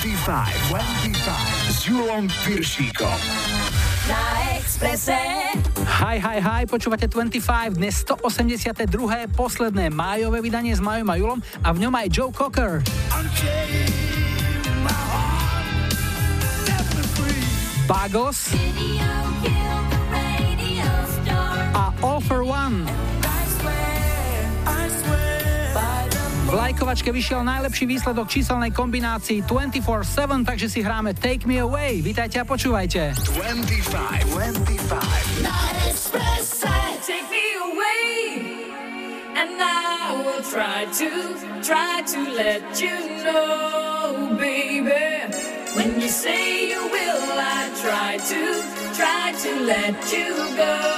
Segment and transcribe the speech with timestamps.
[0.00, 3.20] 25, 25 s Julom Piršíkom.
[4.08, 5.12] Na Exprese.
[6.00, 8.88] Hi, hi, hi, počúvate 25, dnes 182.
[9.36, 12.80] posledné májové vydanie s Majom a Julom a v ňom aj Joe Cocker.
[17.84, 18.56] Bagos
[26.50, 32.02] V lajkovačke vyšiel najlepší výsledok číselnej kombinácii 24-7, takže si hráme Take Me Away.
[32.02, 33.14] Vítajte a počúvajte.
[33.38, 35.46] 25, 25.
[35.46, 35.54] Na
[35.86, 36.66] Expresse.
[37.06, 38.18] Take me away.
[39.38, 45.30] And I will try to, try to let you know, baby.
[45.78, 48.42] When you say you will, I try to,
[48.98, 50.90] try to let you go.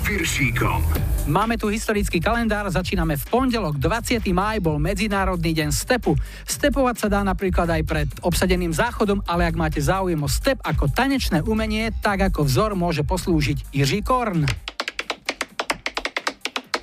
[0.00, 0.80] Piršíkom.
[1.28, 3.76] Máme tu historický kalendár, začíname v pondelok.
[3.76, 4.24] 20.
[4.32, 6.16] máj bol Medzinárodný deň stepu.
[6.48, 10.88] Stepovať sa dá napríklad aj pred obsadeným záchodom, ale ak máte záujem o step ako
[10.88, 14.48] tanečné umenie, tak ako vzor môže poslúžiť Jiří Korn.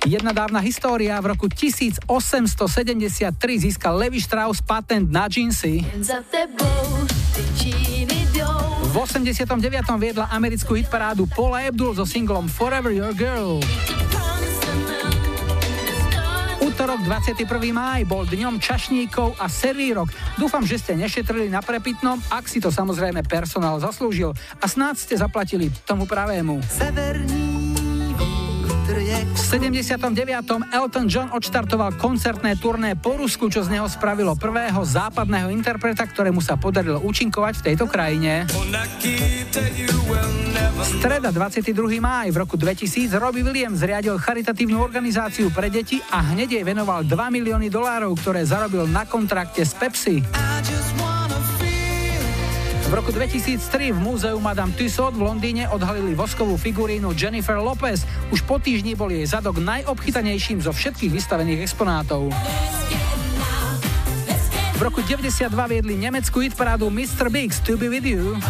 [0.06, 1.18] Jedna dávna história.
[1.18, 2.06] V roku 1873
[3.58, 5.84] získal Levi Strauss patent na džínsy.
[8.88, 9.52] V 89.
[10.00, 13.60] viedla americkú hitparádu Paula Abdul so singlom Forever Your Girl.
[16.64, 17.44] Útorok 21.
[17.68, 20.08] máj bol dňom čašníkov a servírok.
[20.40, 25.14] Dúfam, že ste nešetrili na prepitnom, ak si to samozrejme personál zaslúžil a snáď ste
[25.20, 26.64] zaplatili tomu pravému.
[26.64, 27.57] Severní
[29.34, 30.74] 79.
[30.74, 36.44] Elton John odštartoval koncertné turné po Rusku, čo z neho spravilo prvého západného interpreta, ktorému
[36.44, 38.44] sa podarilo účinkovať v tejto krajine.
[40.78, 41.74] Streda 22.
[41.98, 47.02] máj v roku 2000 Robbie Williams zriadil charitatívnu organizáciu pre deti a hneď jej venoval
[47.02, 50.22] 2 milióny dolárov, ktoré zarobil na kontrakte s Pepsi.
[52.88, 58.08] V roku 2003 v múzeu Madame Tussauds v Londýne odhalili voskovú figurínu Jennifer Lopez.
[58.32, 62.32] Už po týždni bol jej zadok najobchytanejším zo všetkých vystavených exponátov.
[64.72, 67.28] V roku 92 viedli nemeckú hitparádu Mr.
[67.28, 68.40] Biggs To Be With You.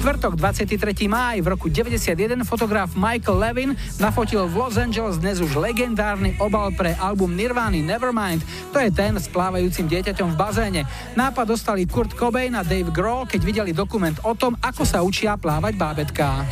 [0.00, 0.80] Štvrtok 23.
[1.12, 2.16] máj v roku 91
[2.48, 3.70] fotograf Michael Levin
[4.00, 8.40] nafotil v Los Angeles dnes už legendárny obal pre album Nirvana Nevermind.
[8.72, 10.82] To je ten s plávajúcim dieťaťom v bazéne.
[11.20, 15.36] Nápad dostali Kurt Cobain a Dave Grohl, keď videli dokument o tom, ako sa učia
[15.36, 16.48] plávať bábetka.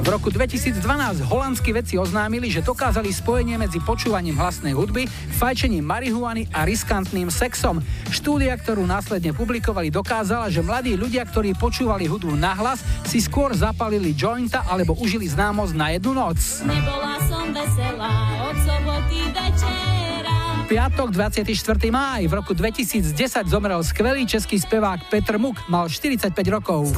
[0.00, 0.80] V roku 2012
[1.28, 5.04] holandskí vedci oznámili, že dokázali spojenie medzi počúvaním hlasnej hudby,
[5.36, 7.84] fajčením marihuany a riskantným sexom.
[8.08, 14.16] Štúdia, ktorú následne publikovali, dokázala, že mladí ľudia, ktorí počúvali hudbu nahlas, si skôr zapalili
[14.16, 16.64] jointa alebo užili známosť na jednu noc.
[16.64, 18.12] Nebola som veselá
[18.48, 20.34] od soboty večera.
[20.64, 21.44] Piatok 24.
[21.92, 23.12] máj v roku 2010
[23.52, 26.88] zomrel skvelý český spevák Petr Muk, mal 45 rokov.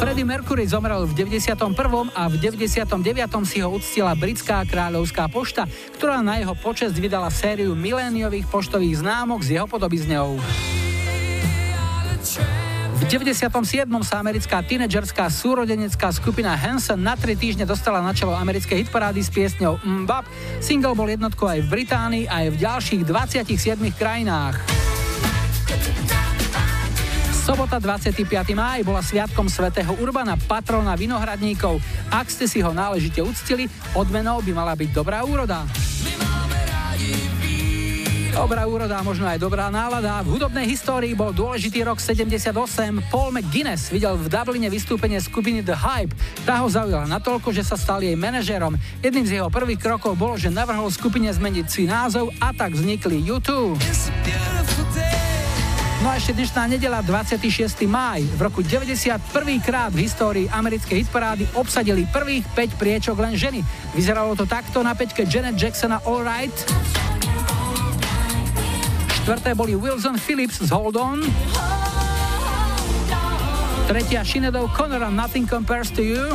[0.00, 1.76] Freddie Mercury zomrel v 91.
[2.16, 2.88] a v 99.
[3.44, 5.68] si ho uctila britská kráľovská pošta,
[6.00, 10.40] ktorá na jeho počest vydala sériu miléniových poštových známok s jeho podobizňou.
[12.96, 13.52] V 97.
[14.00, 19.28] sa americká tínedžerská súrodenecká skupina Hanson na tri týždne dostala na čelo americkej hitparády s
[19.28, 20.24] piesňou Mbap.
[20.64, 23.52] Single bol jednotkou aj v Británii aj v ďalších 27
[24.00, 24.56] krajinách.
[27.50, 28.30] Sobota 25.
[28.54, 31.82] máj bola sviatkom svätého Urbana, patrona vinohradníkov.
[32.06, 35.66] Ak ste si ho náležite uctili, odmenou by mala byť dobrá úroda.
[38.30, 40.22] Dobrá úroda, možno aj dobrá nálada.
[40.22, 42.54] V hudobnej histórii bol dôležitý rok 78.
[43.10, 46.14] Paul McGuinness videl v Dubline vystúpenie skupiny The Hype.
[46.46, 48.78] Tá ho zaujala natoľko, že sa stal jej manažérom.
[49.02, 53.18] Jedným z jeho prvých krokov bolo, že navrhol skupine zmeniť si názov a tak vznikli
[53.26, 53.74] YouTube.
[56.00, 57.84] No a ešte dnešná nedela 26.
[57.84, 58.24] máj.
[58.24, 59.20] V roku 91.
[59.60, 63.60] krát v histórii americkej hitparády obsadili prvých 5 priečok len ženy.
[63.92, 66.56] Vyzeralo to takto na peťke Janet Jacksona All Right.
[69.20, 71.20] Štvrté boli Wilson Phillips z Hold On.
[73.84, 76.32] Tretia Sinead O'Connor a Nothing Compares to You.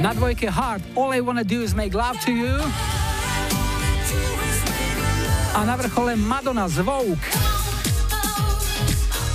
[0.00, 2.56] Na dvojke Heart All I Wanna Do Is Make Love to You.
[5.52, 7.20] A na vrchole Madonna z Vogue.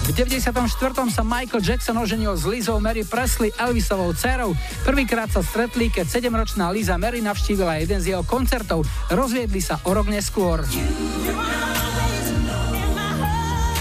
[0.08, 0.66] V 94.
[1.14, 4.56] sa Michael Jackson oženil s Lizou Mary Presley, Elvisovou dcerou.
[4.88, 8.88] Prvýkrát sa stretli, keď 7-ročná Liza Mary navštívila jeden z jeho koncertov.
[9.14, 10.64] Rozviedli sa o rok neskôr.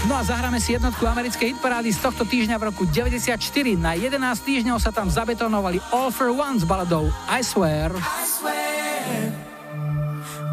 [0.05, 3.39] No a zahráme si jednotku americkej hitparády z tohto týždňa v roku 94.
[3.79, 7.91] Na 11 týždňov sa tam zabetonovali All for One s baladou I Swear.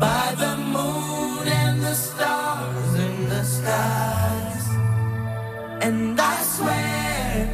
[0.01, 1.14] by the moon
[1.95, 4.67] stars in the skies.
[5.81, 7.49] And I swear,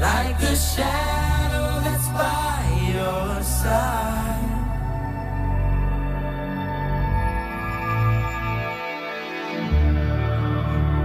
[0.00, 2.62] like the shadow that's by
[2.92, 4.32] your side.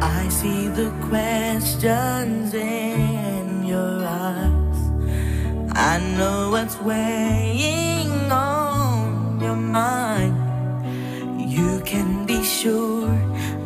[0.02, 4.80] I see the questions in your eyes.
[5.72, 10.37] I know what's weighing on your mind.
[11.58, 13.10] You can be sure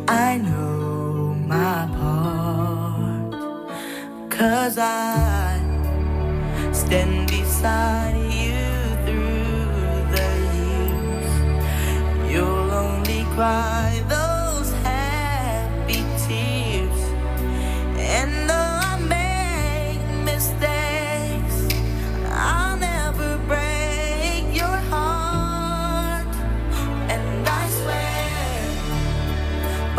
[0.08, 3.32] I know my part.
[4.30, 5.60] Cause I
[6.72, 8.64] stand beside you
[9.04, 11.30] through the years.
[12.32, 14.21] You'll only cry those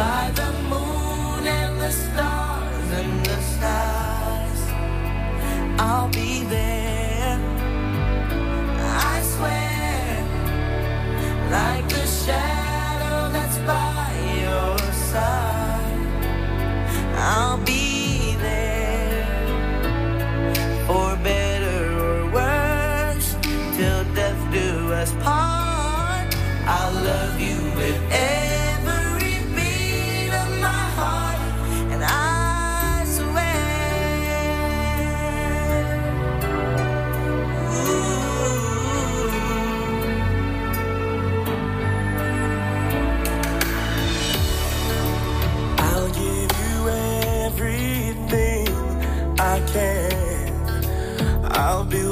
[0.03, 4.61] by the moon and the stars and the skies,
[5.79, 7.37] I'll be there.
[9.11, 10.07] I swear,
[11.57, 14.09] like the shadow that's by
[14.43, 14.77] your
[15.11, 16.11] side,
[17.31, 18.02] I'll be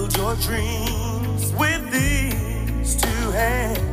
[0.02, 3.91] build your dreams with these two hands.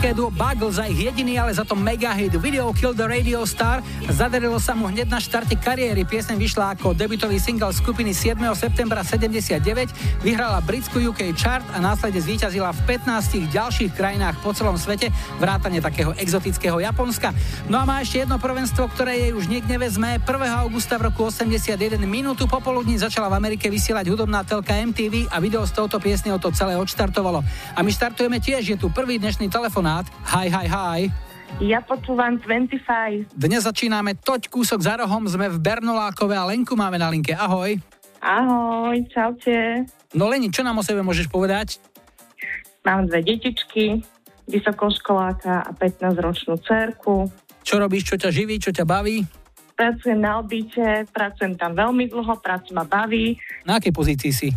[0.00, 3.44] Britské duo Bugle za ich jediný, ale za to mega hit Video Kill the Radio
[3.44, 3.84] Star.
[4.08, 6.08] Zadarilo sa mu hneď na štarte kariéry.
[6.08, 8.40] Pieseň vyšla ako debutový single skupiny 7.
[8.56, 9.60] septembra 79,
[10.24, 15.84] vyhrala britskú UK chart a následne zvíťazila v 15 ďalších krajinách po celom svete, vrátane
[15.84, 17.36] takého exotického Japonska.
[17.68, 20.16] No a má ešte jedno prvenstvo, ktoré jej už niekde nevezme.
[20.16, 20.64] 1.
[20.64, 21.76] augusta v roku 81
[22.08, 26.48] minútu popoludní začala v Amerike vysielať hudobná telka MTV a video s touto piesňou to
[26.56, 27.44] celé odštartovalo.
[27.76, 29.52] A my štartujeme tiež, je tu prvý dnešný
[29.90, 30.06] telefonát.
[30.30, 31.00] Hi, hi, hi.
[31.58, 33.34] Ja počúvam 25.
[33.34, 37.34] Dnes začíname toť kúsok za rohom, sme v Bernolákove a Lenku máme na linke.
[37.34, 37.74] Ahoj.
[38.22, 39.82] Ahoj, čaute.
[40.14, 41.82] No Leni, čo nám o sebe môžeš povedať?
[42.86, 44.00] Mám dve detičky,
[44.46, 47.26] vysokoškoláka a 15-ročnú cerku.
[47.66, 49.26] Čo robíš, čo ťa živí, čo ťa baví?
[49.74, 53.36] Pracujem na obite, pracujem tam veľmi dlho, práca ma baví.
[53.66, 54.48] Na akej pozícii si?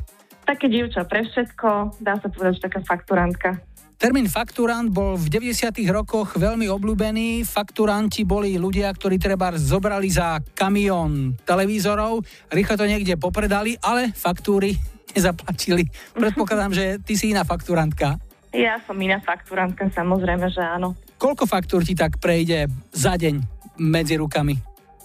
[0.43, 3.72] Také dievča pre všetko, dá sa povedať, že taká fakturantka.
[3.97, 5.69] Termín fakturant bol v 90.
[5.93, 7.45] rokoch veľmi obľúbený.
[7.47, 14.75] Fakturanti boli ľudia, ktorí treba zobrali za kamión televízorov, rýchlo to niekde popredali, ale faktúry
[15.15, 15.87] nezaplatili.
[16.17, 18.17] Predpokladám, že ty si iná fakturantka.
[18.53, 20.93] Ja som iná fakturantka, samozrejme, že áno.
[21.17, 23.41] Koľko faktúr ti tak prejde za deň
[23.81, 24.53] medzi rukami?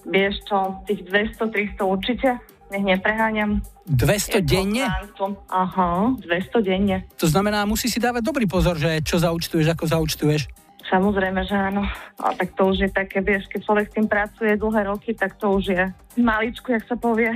[0.09, 2.29] Vieš čo, tých 200-300 určite,
[2.71, 3.65] nech nepreháňam.
[3.89, 4.85] 200 denne?
[5.49, 7.09] Aha, 200 denne.
[7.17, 10.49] To znamená, musí si dávať dobrý pozor, že čo zaučtuješ, ako zaučtuješ.
[10.89, 11.85] Samozrejme, že áno.
[12.17, 15.37] A tak to už je také, vieš, keď človek s tým pracuje dlhé roky, tak
[15.37, 15.83] to už je
[16.17, 17.29] maličku, jak sa povie.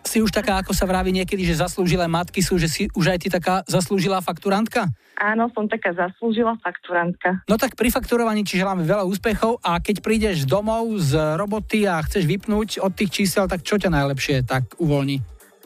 [0.00, 3.18] Si už taká, ako sa vraví niekedy, že zaslúžilé matky sú, že si už aj
[3.20, 4.88] ty taká zaslúžilá fakturantka?
[5.20, 7.44] Áno, som taká zaslúžila fakturantka.
[7.44, 12.00] No tak pri fakturovaní ti želáme veľa úspechov a keď prídeš domov z roboty a
[12.00, 15.20] chceš vypnúť od tých čísel, tak čo ťa najlepšie tak uvoľní?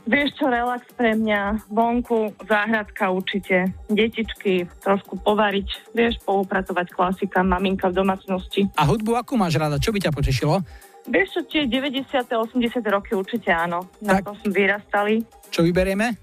[0.05, 7.88] Vieš čo, relax pre mňa, vonku, záhradka určite, detičky, trošku povariť, vieš, poupratovať klasika, maminka
[7.88, 8.68] v domácnosti.
[8.77, 9.81] A hudbu akú máš rada?
[9.81, 10.61] Čo by ťa potešilo?
[11.05, 12.09] Vieš čo, tie 90.
[12.33, 12.81] 80.
[12.88, 14.25] roky určite áno, na Tak.
[14.25, 15.14] to sme vyrastali.
[15.53, 16.17] Čo vyberieme?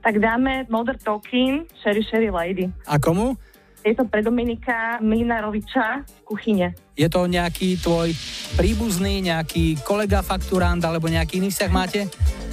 [0.00, 2.70] Tak dáme Modern Talking, Sherry Sherry Lady.
[2.86, 3.36] A komu?
[3.80, 6.76] Je to pre Dominika Mlinaroviča z kuchyne.
[7.00, 8.12] Je to nejaký tvoj
[8.60, 12.04] príbuzný, nejaký kolega fakturant alebo nejaký iný vzťah máte?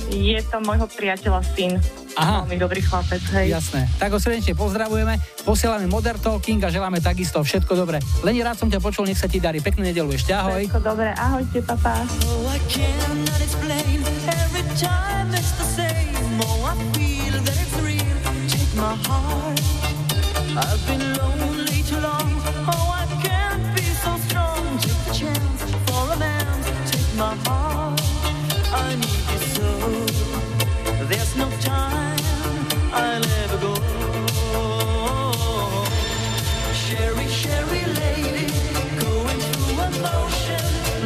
[0.08, 1.76] Je to môjho priateľa syn.
[2.16, 2.48] Aha.
[2.48, 3.52] Veľmi dobrý chlapec, hej.
[3.52, 3.92] Jasné.
[4.00, 8.00] Tak ho srdečne pozdravujeme, posielame Modern Talking a želáme takisto všetko dobré.
[8.24, 9.60] Leni, rád som ťa počul, nech sa ti darí.
[9.60, 10.63] Peknú nedelu ešte, ahoj.
[10.63, 12.08] Všetko dobré, ahojte, papa.
[12.32, 14.00] Oh, I cannot explain.
[14.32, 16.16] Every time it's the same.
[16.40, 18.18] Oh, I feel that it's real.
[18.48, 19.77] Take my heart.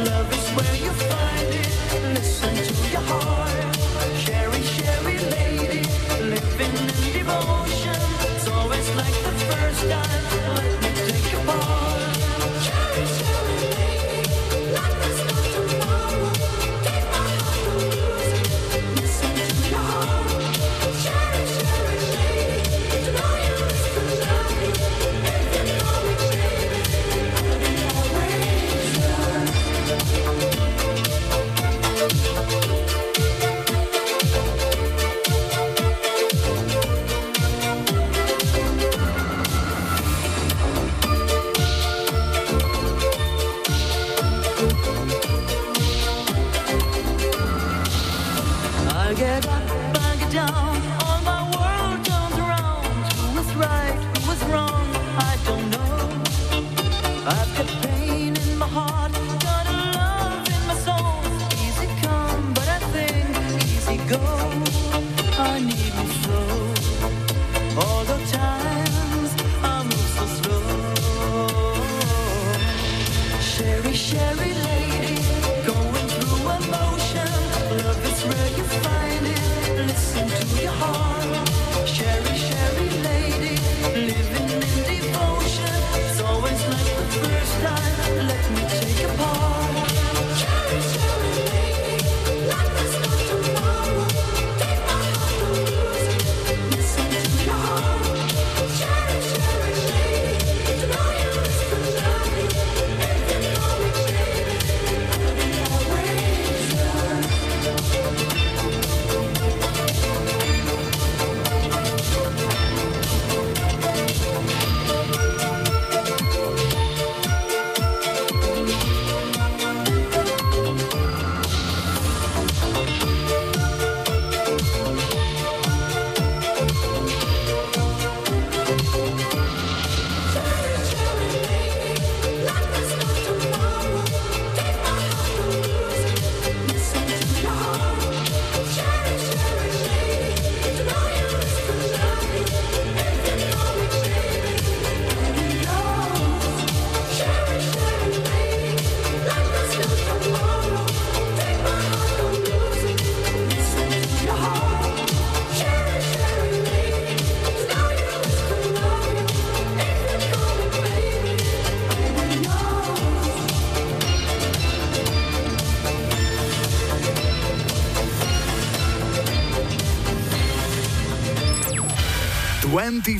[0.04, 2.14] Love is where you find it.
[2.14, 3.61] Listen to your heart.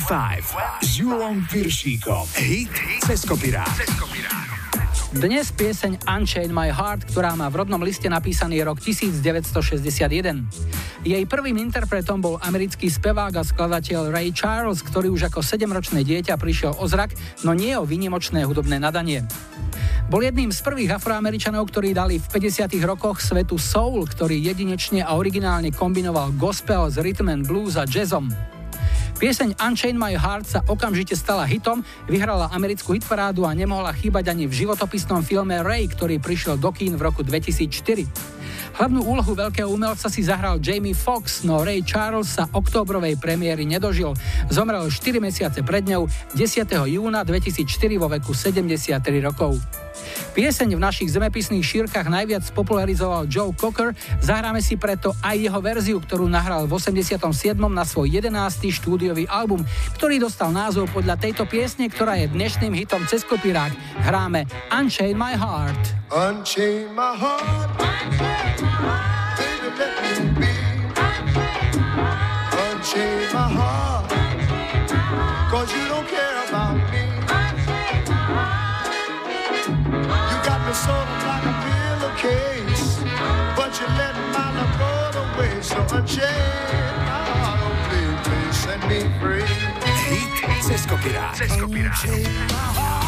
[0.03, 2.27] 25 s Julom Piršíkom.
[2.35, 2.75] Hit
[3.07, 3.71] cez kopirát.
[5.15, 10.43] Dnes pieseň Unchain My Heart, ktorá má v rodnom liste napísaný rok 1961.
[11.07, 16.35] Jej prvým interpretom bol americký spevák a skladateľ Ray Charles, ktorý už ako 7-ročné dieťa
[16.35, 17.15] prišiel o zrak,
[17.47, 19.23] no nie o vynimočné hudobné nadanie.
[20.11, 22.75] Bol jedným z prvých afroameričanov, ktorí dali v 50.
[22.83, 28.52] rokoch svetu soul, ktorý jedinečne a originálne kombinoval gospel s rhythm blues a jazzom.
[29.23, 34.51] Pieseň Unchain My Heart sa okamžite stala hitom, vyhrala americkú hitparádu a nemohla chýbať ani
[34.51, 38.03] v životopisnom filme Ray, ktorý prišiel do kín v roku 2004.
[38.83, 44.11] Hlavnú úlohu veľkého umelca si zahral Jamie Foxx, no Ray Charles sa októbrovej premiéry nedožil.
[44.51, 46.67] Zomrel 4 mesiace pred ňou 10.
[46.91, 49.55] júna 2004 vo veku 73 rokov.
[50.33, 55.99] Pieseň v našich zemepisných šírkach najviac popularizoval Joe Cocker, zahráme si preto aj jeho verziu,
[56.01, 57.21] ktorú nahral v 87.
[57.69, 58.33] na svoj 11.
[58.73, 59.63] štúdiový album,
[59.97, 63.73] ktorý dostal názov podľa tejto piesne, ktorá je dnešným hitom cez kopírák.
[64.03, 66.03] Hráme Unchain My Heart.
[66.13, 67.81] Unchain my heart.
[72.53, 74.11] Unchain my heart.
[75.51, 77.02] Cause you don't care about me.
[83.83, 85.71] You let my love go to waste.
[85.71, 87.61] So unchain my heart.
[87.63, 89.49] Oh, please, please set me free.
[90.11, 91.35] Hit cez kopirát.
[91.41, 93.03] Unchain my heart.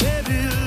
[0.00, 0.57] Baby, let me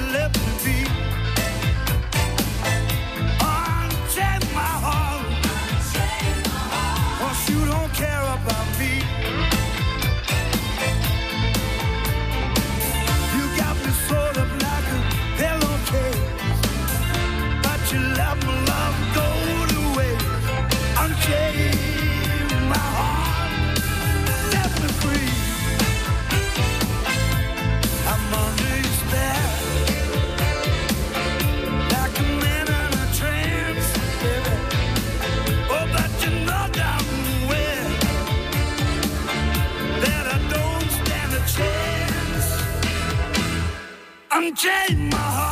[44.41, 45.51] Unchain my heart.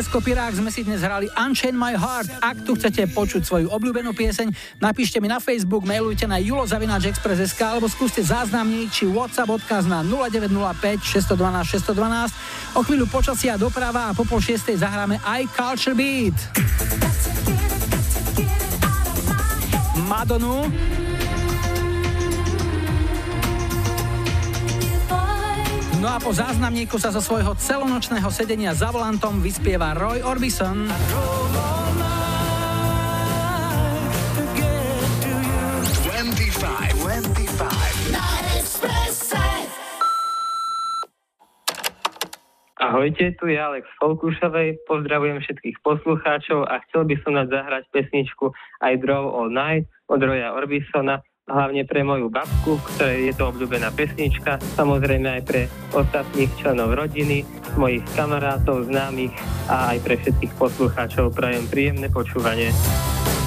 [0.00, 2.40] cez Kopirák sme si dnes hrali Unchain My Heart.
[2.40, 4.48] Ak tu chcete počuť svoju obľúbenú pieseň,
[4.80, 11.04] napíšte mi na Facebook, mailujte na julozavináčexpress.sk alebo skúste záznamniť či WhatsApp odkaz na 0905
[11.04, 12.32] 612 612.
[12.72, 16.38] O chvíľu počasia doprava a po pol šiestej zahráme aj Culture Beat.
[20.08, 20.64] Madonu
[26.20, 30.84] a po záznamníku sa zo svojho celonočného sedenia za volantom vyspieva Roy Orbison.
[42.76, 48.52] Ahojte, tu je Alex Folkušovej, pozdravujem všetkých poslucháčov a chcel by som dať zahrať pesničku
[48.84, 53.90] I Drove All Night od Roja Orbisona, hlavne pre moju babku, ktorej je to obľúbená
[53.90, 57.42] pesnička, samozrejme aj pre ostatných členov rodiny,
[57.74, 59.34] mojich kamarátov, známych
[59.66, 62.70] a aj pre všetkých poslucháčov prajem príjemné počúvanie.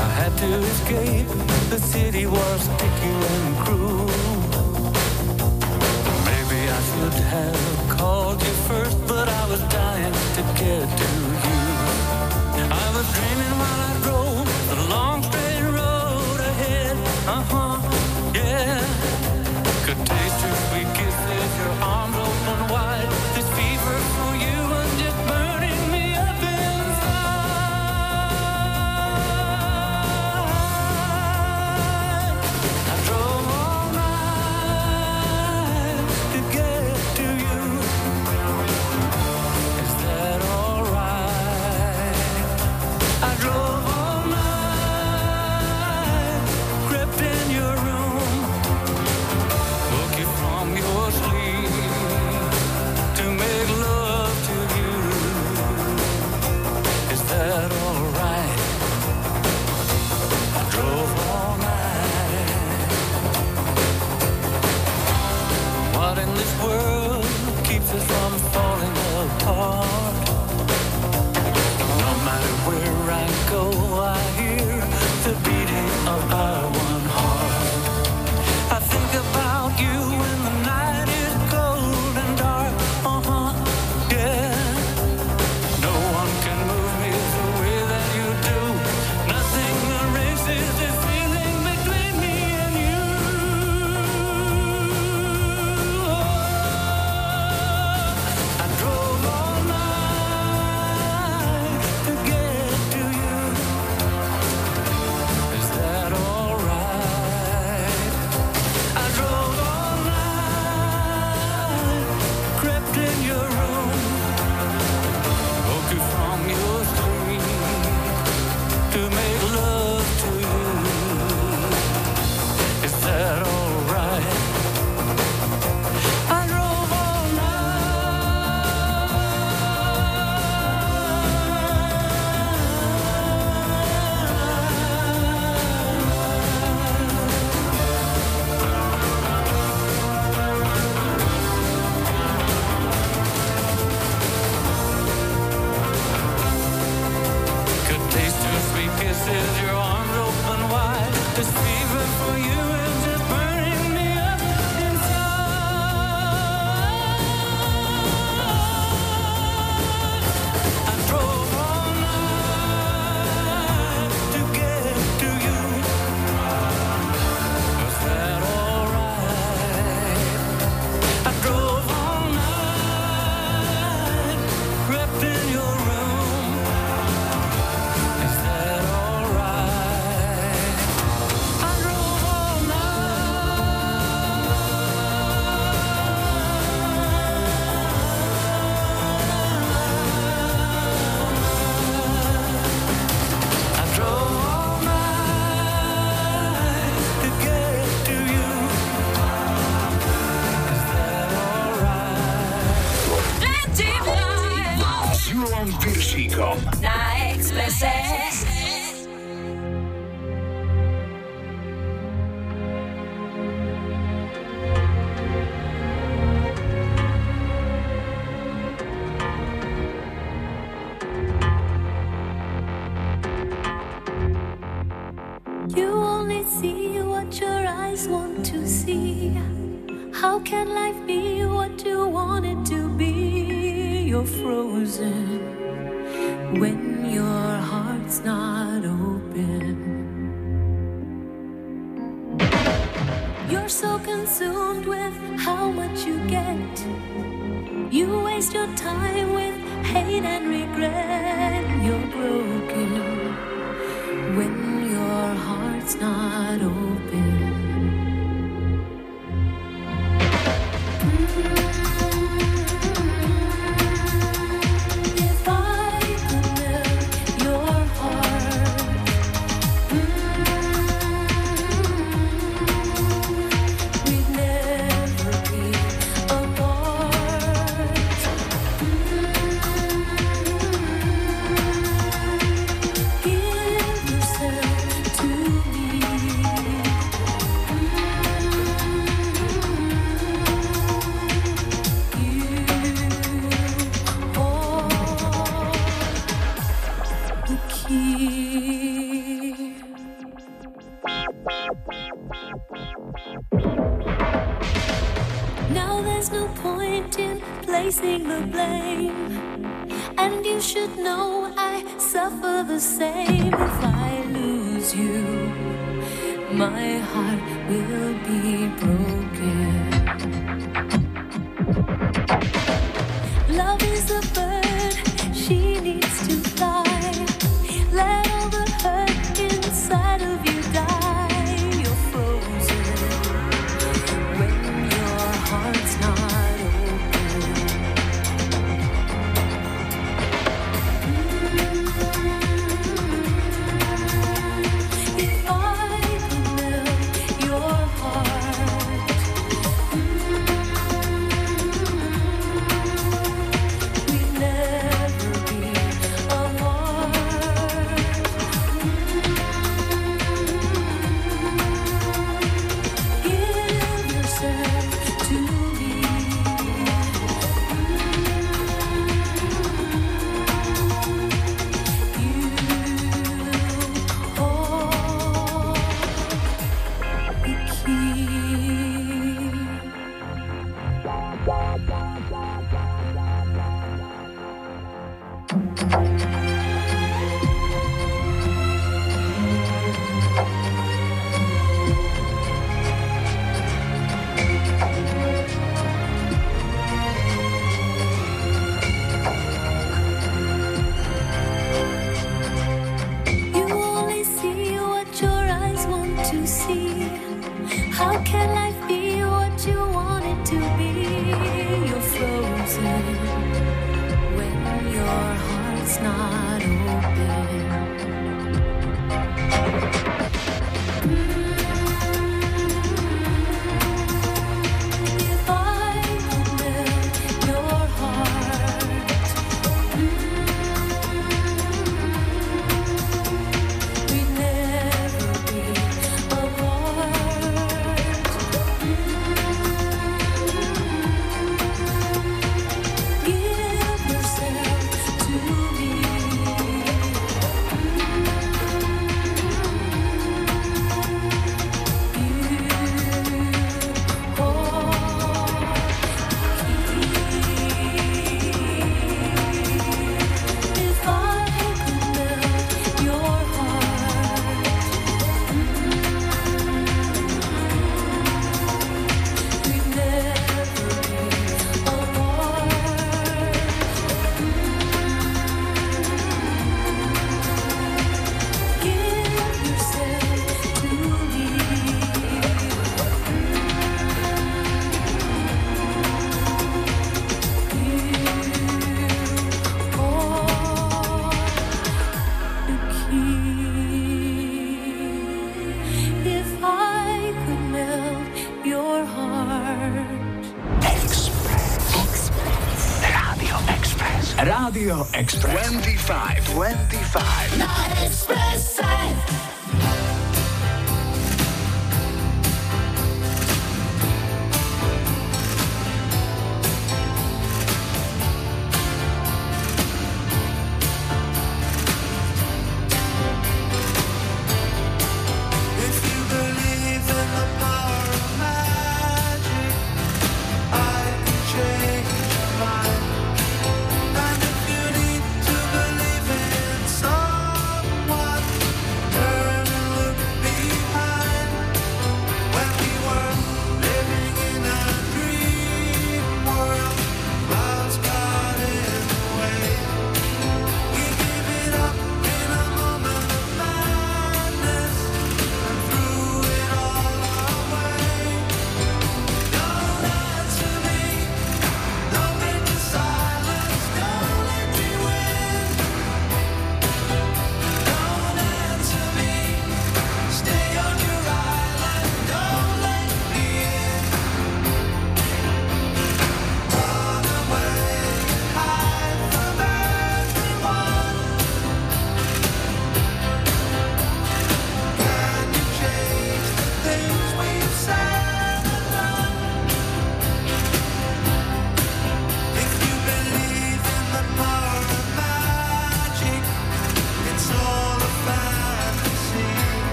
[0.00, 1.28] I had to escape,
[1.68, 2.62] the city was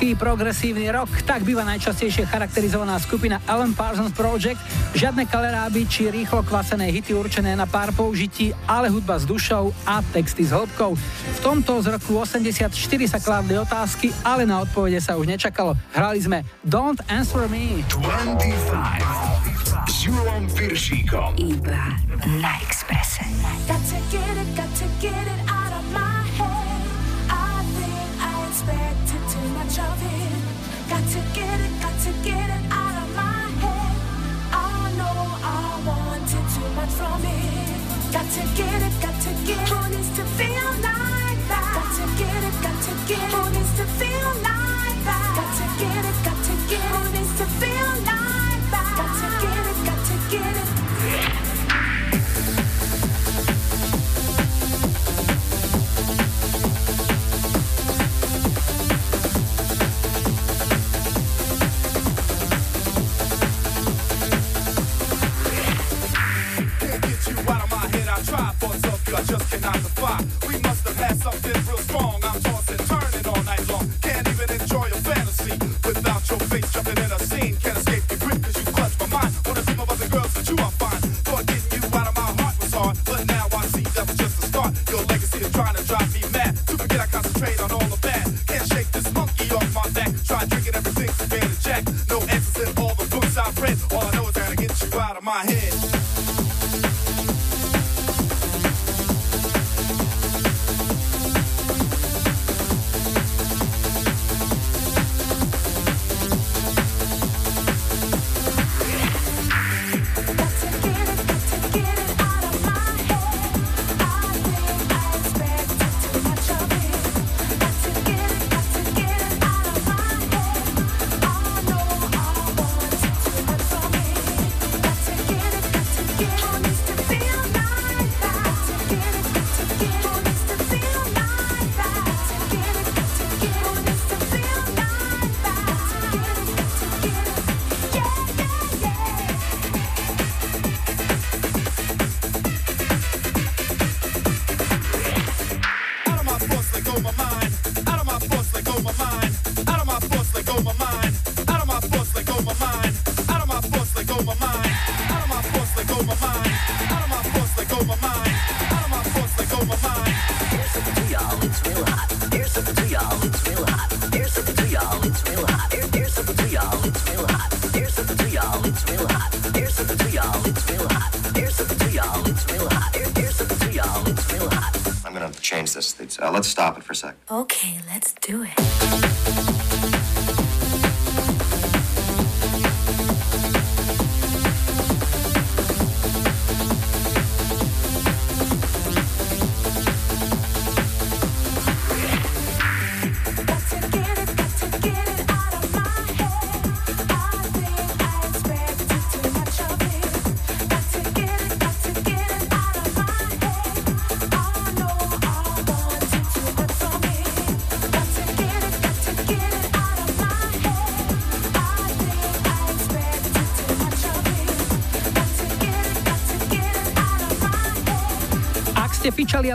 [0.00, 4.56] Britský progresívny rock, tak býva najčastejšie charakterizovaná skupina Alan Parsons Project.
[4.96, 10.00] Žiadne kaleráby či rýchlo kvasené hity určené na pár použití, ale hudba s dušou a
[10.08, 10.96] texty s hĺbkou.
[11.36, 12.72] V tomto z roku 84
[13.04, 15.76] sa kládli otázky, ale na odpovede sa už nečakalo.
[15.92, 17.84] Hrali sme Don't Answer Me.
[17.92, 20.08] 25 s
[20.56, 21.36] Piršíkom.
[21.36, 22.00] Iba
[22.40, 22.56] na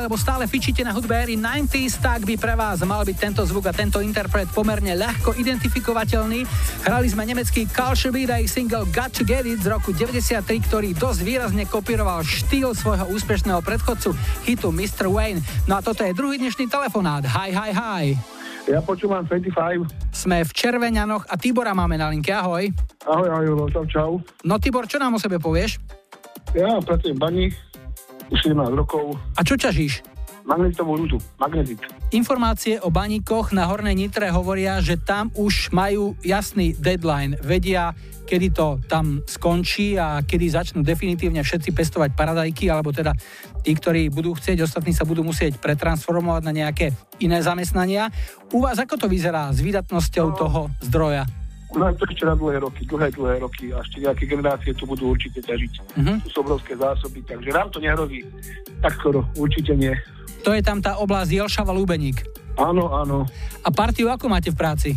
[0.05, 3.65] alebo stále fičíte na hudbe éry 90s, tak by pre vás mal byť tento zvuk
[3.65, 6.45] a tento interpret pomerne ľahko identifikovateľný.
[6.85, 7.65] Hrali sme nemecký
[8.13, 12.21] Beat a ich single Got to Get It z roku 93, ktorý dosť výrazne kopíroval
[12.21, 14.13] štýl svojho úspešného predchodcu
[14.45, 15.09] hitu Mr.
[15.09, 15.41] Wayne.
[15.65, 17.25] No a toto je druhý dnešný telefonát.
[17.25, 18.05] Hi, hi, hi.
[18.69, 19.89] Ja počúvam 25.
[20.13, 22.29] Sme v Červeňanoch a Tibora máme na linke.
[22.29, 22.69] Ahoj.
[23.09, 24.11] Ahoj, ahoj, čau, čau.
[24.45, 25.81] No Tibor, čo nám o sebe povieš?
[26.53, 27.45] Ja pracujem v bani,
[28.31, 29.17] už 17 rokov.
[29.37, 30.01] A čo ťažíš?
[30.45, 31.81] Magnetovú rudu, magnetit.
[32.13, 37.33] Informácie o baníkoch na Hornej Nitre hovoria, že tam už majú jasný deadline.
[37.41, 37.97] Vedia,
[38.29, 43.17] kedy to tam skončí a kedy začnú definitívne všetci pestovať paradajky, alebo teda
[43.65, 46.93] tí, ktorí budú chcieť, ostatní sa budú musieť pretransformovať na nejaké
[47.25, 48.13] iné zamestnania.
[48.53, 51.25] U vás ako to vyzerá s výdatnosťou toho zdroja?
[51.73, 55.11] U nás to na dlhé roky, dlhé, dlhé roky a ešte nejaké generácie tu budú
[55.11, 55.97] určite ťažiť.
[55.97, 56.13] Mhm.
[56.23, 58.21] Tu sú obrovské zásoby, takže nám to nehrozí.
[58.79, 59.91] Tak skoro, určite nie.
[60.45, 62.21] To je tam tá oblasť Jelšava Lubeník.
[62.55, 63.25] Áno, áno.
[63.65, 64.89] A partiu ako máte v práci?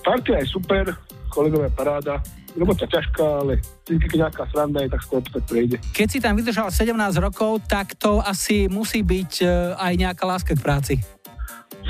[0.00, 0.96] Partia je super,
[1.28, 2.18] kolegovia paráda.
[2.54, 5.76] Robota ťažká, ale vždy, keď nejaká sranda je, tak skôr to tak prejde.
[5.90, 10.52] Keď si tam vydržal 17 rokov, tak to asi musí byť e, aj nejaká láska
[10.54, 10.94] k práci.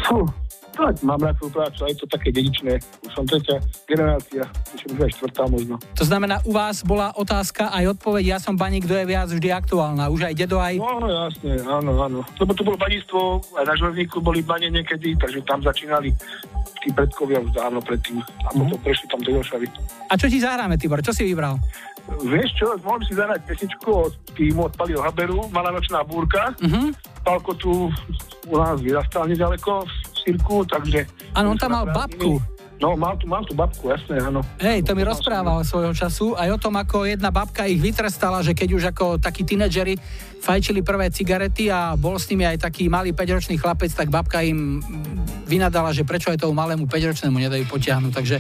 [0.09, 0.25] Fú,
[0.75, 2.83] Tak, mám rád svoju prácu, aj to také dedičné.
[3.07, 4.43] Už som tretia generácia,
[4.75, 5.75] už už aj štvrtá možno.
[5.95, 9.55] To znamená, u vás bola otázka aj odpoveď, ja som baník, kto je viac vždy
[9.55, 10.11] aktuálna.
[10.11, 10.83] Už aj dedo aj...
[10.83, 12.21] No jasne, áno, áno.
[12.43, 16.11] Lebo tu bolo baníctvo, aj na železníku boli bane niekedy, takže tam začínali
[16.83, 18.19] tí predkovia už dávno predtým.
[18.21, 19.71] A potom prešli tam do Jošavy.
[20.11, 21.01] A čo ti zahráme, Tibor?
[21.07, 21.57] Čo si vybral?
[22.05, 26.53] Vieš čo, by si zahrať pesničku od týmu od Palio Haberu, Malá nočná búrka.
[26.61, 26.93] Mhm.
[27.25, 27.89] Palko tu
[28.45, 29.93] u nás vyrastal nedaleko v
[30.25, 31.05] Sirku, takže...
[31.37, 32.41] Áno, on tam mal babku.
[32.83, 34.43] No, mal tu, mal tu babku, jasné, áno.
[34.59, 38.51] Hej, to mi rozprával svojho času aj o tom, ako jedna babka ich vytrestala, že
[38.51, 39.95] keď už ako takí tínedžeri
[40.43, 44.83] fajčili prvé cigarety a bol s nimi aj taký malý 5-ročný chlapec, tak babka im
[45.47, 48.13] vynadala, že prečo aj tomu malému 5-ročnému nedajú potiahnuť.
[48.13, 48.37] Takže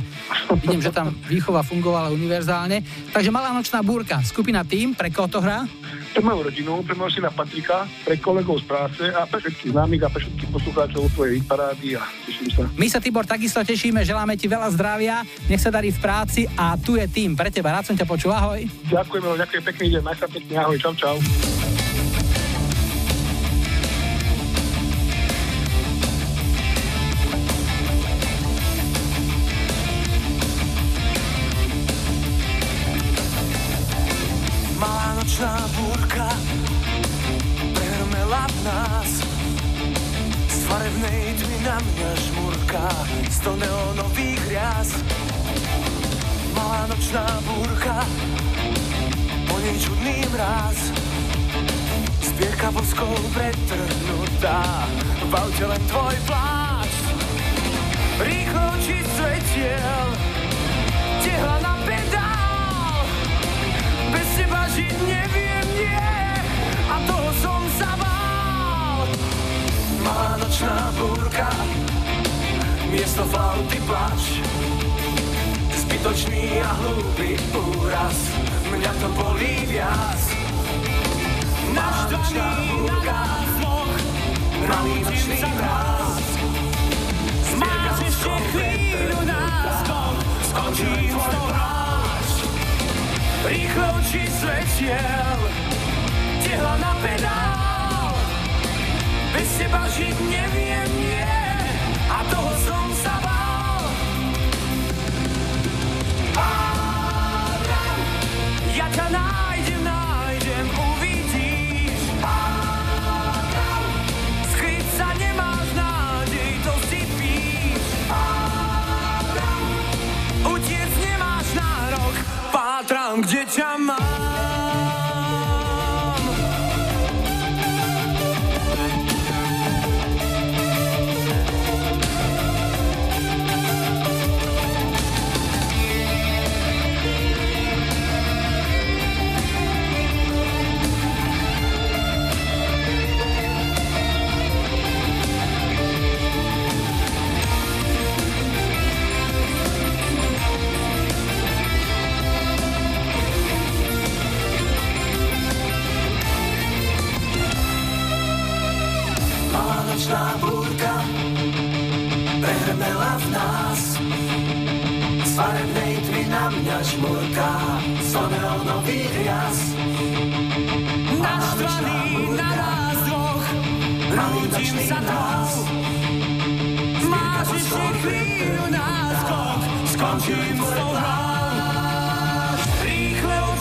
[0.61, 2.83] vidím, že tam výchova fungovala univerzálne.
[3.15, 5.65] Takže malá nočná búrka, skupina tým, pre koho to hrá?
[6.15, 10.07] Pre moju rodinu, pre môjho syna Patrika, pre kolegov z práce a pre všetkých známych
[10.07, 12.63] a pre všetkých poslucháčov tvojej parády a teším sa.
[12.79, 16.79] My sa, Tibor, takisto tešíme, želáme ti veľa zdravia, nech sa darí v práci a
[16.79, 17.75] tu je tým pre teba.
[17.75, 18.63] Rád som ťa počul, ahoj.
[18.95, 21.19] Ďakujem, ďakujem pekný deň, maj sa pekne, ahoj, čau, čau.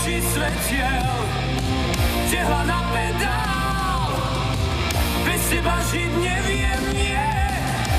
[0.03, 1.15] Oči svetiel
[2.27, 4.11] Tehla na pedál.
[5.23, 7.27] Bez teba žiť neviem, nie.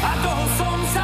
[0.05, 1.04] A toho som sa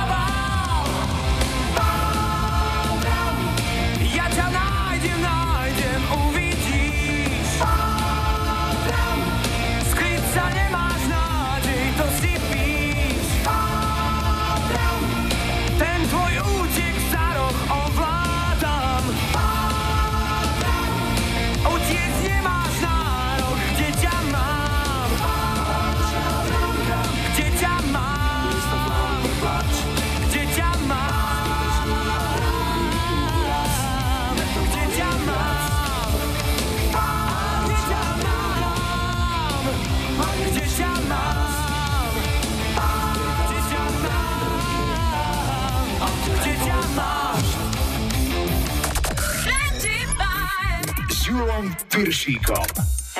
[51.60, 52.64] Julom Piršíkom.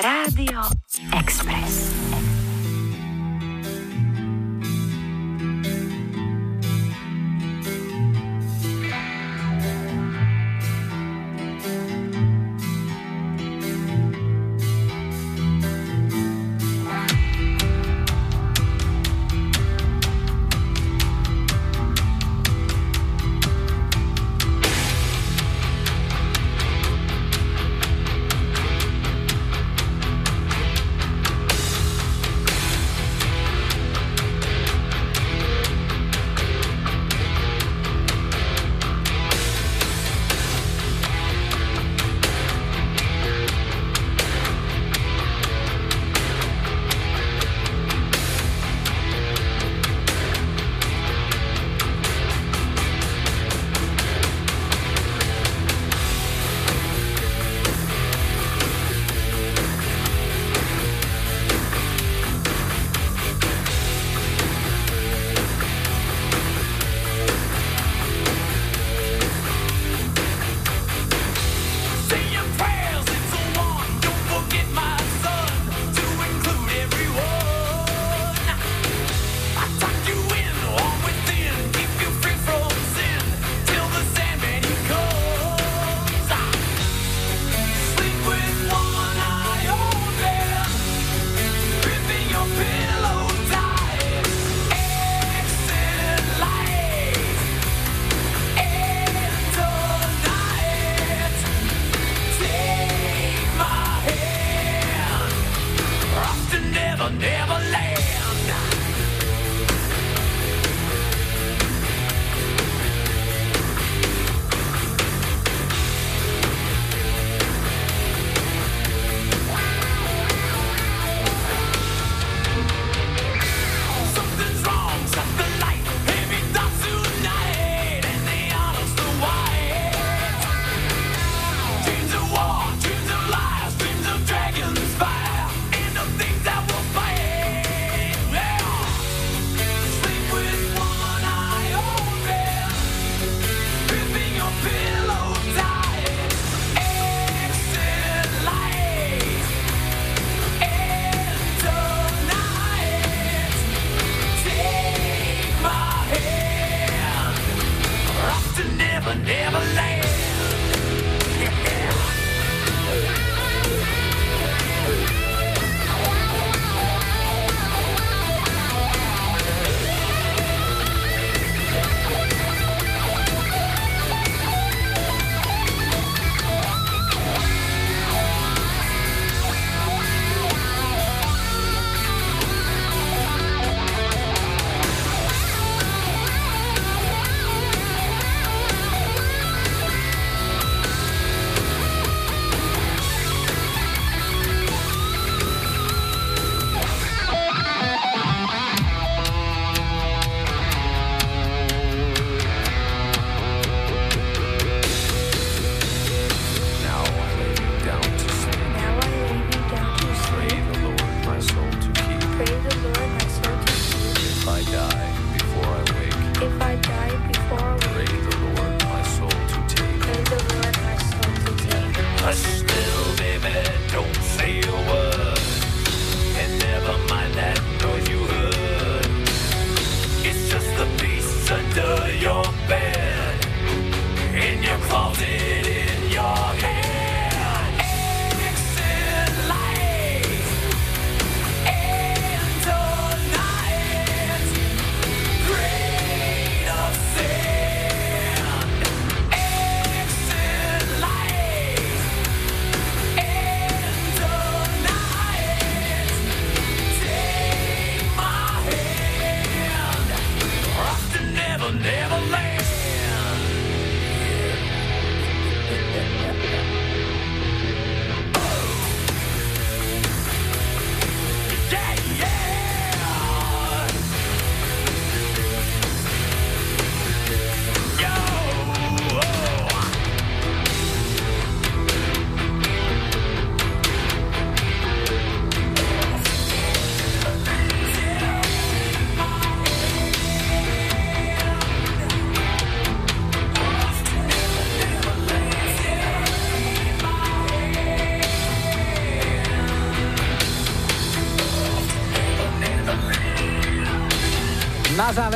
[0.01, 0.61] Rádio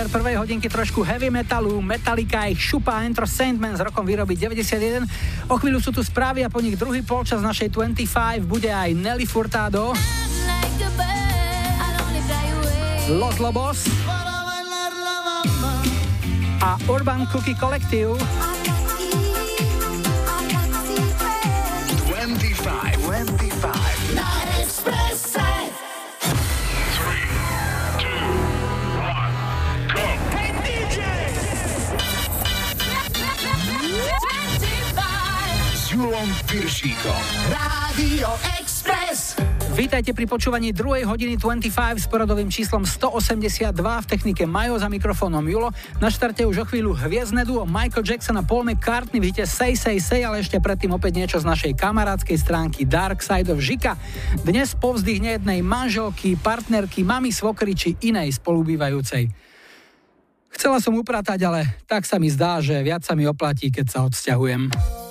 [0.06, 5.01] záver prvej hodinky trošku heavy metalu, Metallica ich šupa Enter Sandman s rokom výroby 91.
[5.49, 9.26] O chvíľu sú tu správy a po nich druhý polčas našej 25 bude aj Nelly
[9.26, 9.97] Furtado.
[13.10, 13.89] Los Lobos
[16.62, 18.45] a Urban Cookie Collective.
[39.86, 41.70] Vítajte pri počúvaní druhej hodiny 25
[42.02, 45.70] s poradovým číslom 182 v technike Majo za mikrofónom Julo.
[46.02, 49.78] Na štarte už o chvíľu hviezdne duo Michael Jackson a Paul McCartney v hite Say
[49.78, 53.94] Say Say, ale ešte predtým opäť niečo z našej kamarádskej stránky Dark Side of Žika.
[54.42, 59.30] Dnes povzdychne jednej manželky, partnerky, mami svokry či inej spolubývajúcej.
[60.50, 64.00] Chcela som upratať, ale tak sa mi zdá, že viac sa mi oplatí, keď sa
[64.10, 65.05] odsťahujem.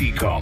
[0.00, 0.40] Chico.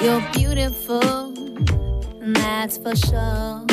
[0.00, 1.02] You're beautiful,
[2.22, 3.63] and that's for sure.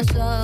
[0.00, 0.39] us up.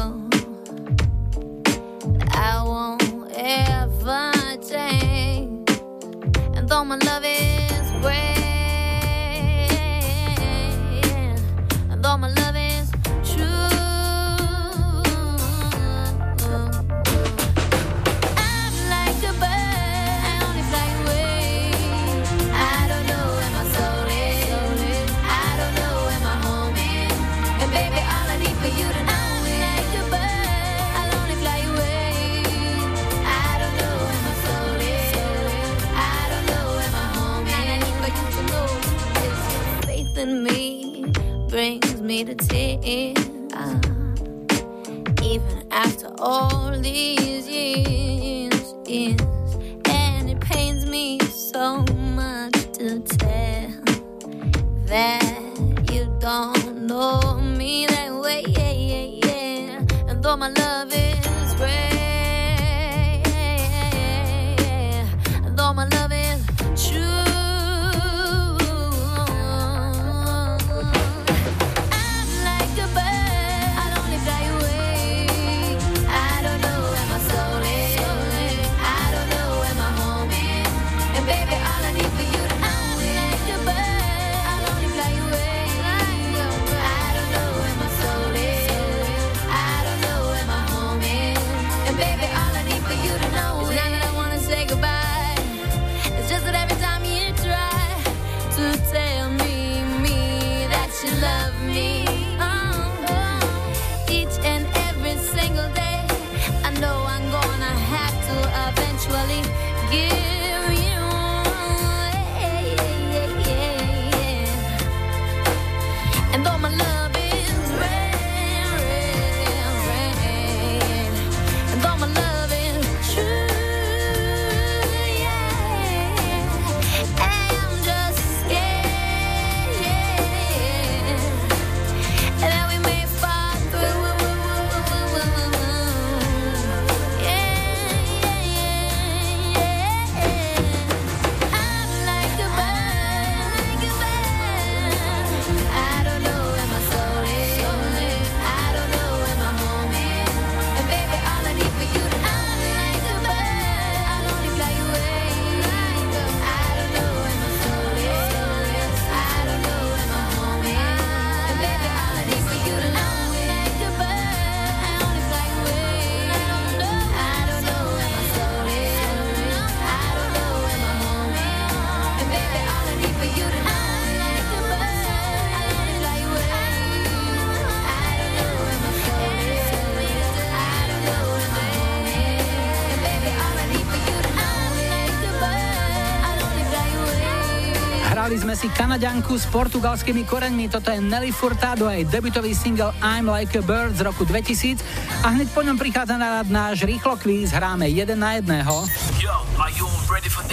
[188.77, 190.69] Kanaďanku s portugalskými koreňmi.
[190.69, 194.85] Toto je Nelly Furtado, jej debutový single I'm Like a Bird z roku 2000
[195.25, 198.85] a hneď po ňom prichádza na rád náš rýchlo kvíz, hráme jeden na jedného.
[199.17, 199.33] Yo,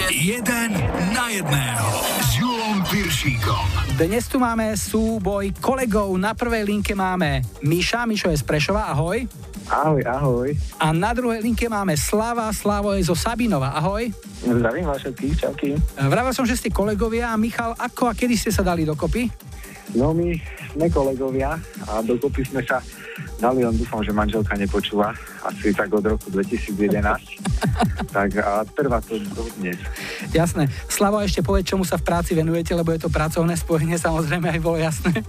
[0.07, 0.71] jeden
[1.11, 1.89] na jedného
[2.23, 3.99] s Julom Piršíkom.
[3.99, 6.15] Dnes tu máme súboj kolegov.
[6.15, 9.27] Na prvej linke máme Miša, Mišo je z Prešova, ahoj.
[9.67, 10.47] Ahoj, ahoj.
[10.79, 14.15] A na druhej linke máme Slava, Slavo je zo Sabinova, ahoj.
[14.43, 15.67] Zdravím vás všetkých, čauky.
[15.71, 17.31] E, vravel som, že ste kolegovia.
[17.39, 19.31] Michal, ako a kedy ste sa dali dokopy?
[19.95, 20.35] No my
[20.75, 21.55] sme kolegovia
[21.87, 22.83] a dokopy sme sa
[23.39, 25.15] dali, len dúfam, že manželka nepočúva,
[25.47, 26.99] asi tak od roku 2011.
[28.15, 29.79] tak a trvá to do dnes.
[30.35, 30.67] Jasné.
[30.91, 34.59] Slavo, ešte povedz, čomu sa v práci venujete, lebo je to pracovné spojenie, samozrejme aj
[34.59, 35.23] bolo jasné.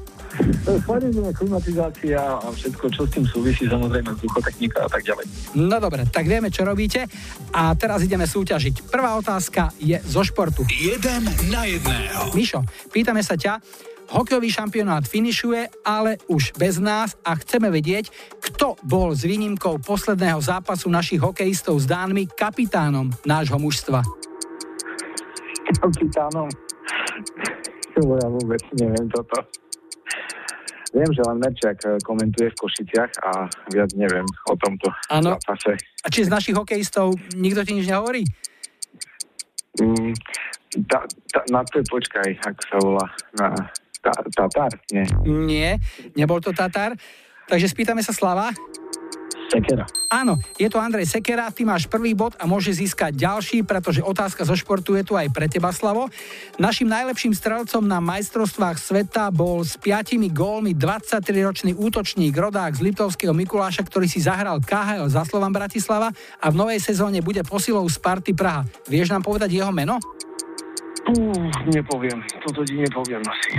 [0.65, 5.25] Chladenie, klimatizácia a všetko, čo s tým súvisí, samozrejme vzduchotechnika a tak ďalej.
[5.55, 7.07] No dobre, tak vieme, čo robíte
[7.55, 8.91] a teraz ideme súťažiť.
[8.91, 10.67] Prvá otázka je zo športu.
[10.67, 11.23] Jeden
[11.55, 12.35] na jedného.
[12.35, 13.63] Mišo, pýtame sa ťa,
[14.05, 20.45] Hokejový šampionát finišuje, ale už bez nás a chceme vedieť, kto bol s výnimkou posledného
[20.45, 24.05] zápasu našich hokejistov s Dánmi kapitánom nášho mužstva.
[25.81, 26.53] Kapitánom?
[27.97, 29.64] Ja vôbec neviem toto.
[30.95, 33.31] Viem, že len Merčiak eh, komentuje v Košiciach a
[33.75, 35.35] viac neviem o tomto Áno.
[35.35, 35.75] zápase.
[35.75, 38.23] A či z našich hokejistov nikto ti nič nehovorí?
[39.75, 40.15] Mm,
[40.87, 41.03] ta,
[41.35, 43.07] ta, na to počkaj, ako sa volá.
[43.35, 43.47] Na,
[43.99, 44.71] ta, Tatar?
[44.95, 45.05] Nie.
[45.27, 45.71] Nie,
[46.15, 46.95] nebol to Tatar.
[47.51, 48.55] Takže spýtame sa Slava.
[49.51, 49.85] Sekera.
[50.09, 54.47] Áno, je to Andrej Sekera, ty máš prvý bod a môže získať ďalší, pretože otázka
[54.47, 56.09] zo športu je tu aj pre teba, Slavo.
[56.57, 63.35] Našim najlepším strelcom na majstrovstvách sveta bol s piatimi gólmi 23-ročný útočník, rodák z Liptovského
[63.37, 68.33] Mikuláša, ktorý si zahral KHL za Slovan Bratislava a v novej sezóne bude posilou Sparty
[68.33, 68.65] Praha.
[68.87, 70.01] Vieš nám povedať jeho meno?
[71.05, 71.37] Uf,
[71.69, 72.17] nepoviem.
[72.41, 73.51] Toto ti nepoviem asi.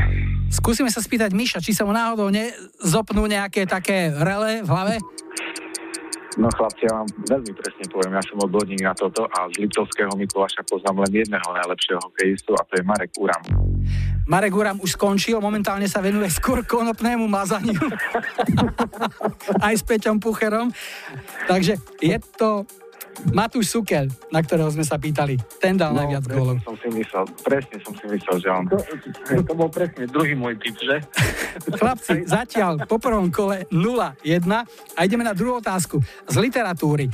[0.50, 4.96] Skúsime sa spýtať Miša, či sa mu náhodou nezopnú nejaké také rele v hlave?
[6.36, 10.12] No chlapci, ja vám veľmi presne poviem, ja som odborník na toto a z Liptovského
[10.20, 13.44] Mikuláša poznám len jedného najlepšieho hokejistu a to je Marek Uram.
[14.28, 17.80] Marek Uram už skončil, momentálne sa venuje skôr konopnému mazaniu.
[19.66, 20.76] Aj s Peťom Pucherom.
[21.48, 22.68] Takže je to
[23.32, 25.40] Matúš Sukel, na ktorého sme sa pýtali.
[25.60, 26.56] Ten dal najviac presne gólov.
[26.64, 28.64] som si myslel, presne som si myslel, že on...
[28.70, 28.78] To,
[29.44, 30.98] to bol presne druhý môj typ, že?
[31.80, 34.46] Chlapci, zatiaľ po prvom kole 0-1
[34.96, 37.08] a ideme na druhú otázku z literatúry.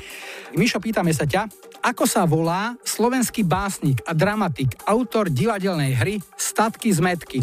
[0.57, 1.47] Mišo, pýtame sa ťa,
[1.81, 7.39] ako sa volá slovenský básnik a dramatik, autor divadelnej hry Statky z metky?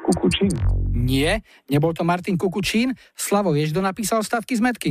[0.00, 0.52] Kukučín?
[0.90, 2.96] Nie, nebol to Martin Kukučín.
[3.14, 4.90] Slavo, vieš, kto napísal Statky z metky?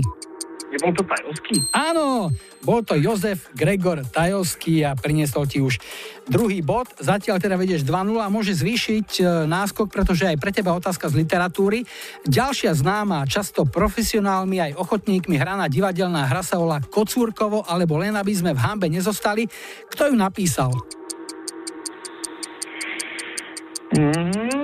[0.69, 1.65] Nebol to Tajovský?
[1.73, 2.29] Áno,
[2.61, 5.81] bol to Jozef Gregor Tajovský a priniesol ti už
[6.29, 6.85] druhý bod.
[7.01, 11.25] Zatiaľ teda vedieš 2-0 a môže zvýšiť e, náskok, pretože aj pre teba otázka z
[11.25, 11.89] literatúry.
[12.29, 18.33] Ďalšia známa, často profesionálmi aj ochotníkmi hraná divadelná hra sa volá Kocúrkovo, alebo len aby
[18.37, 19.49] sme v hambe nezostali.
[19.89, 20.69] Kto ju napísal?
[23.89, 24.58] Mm,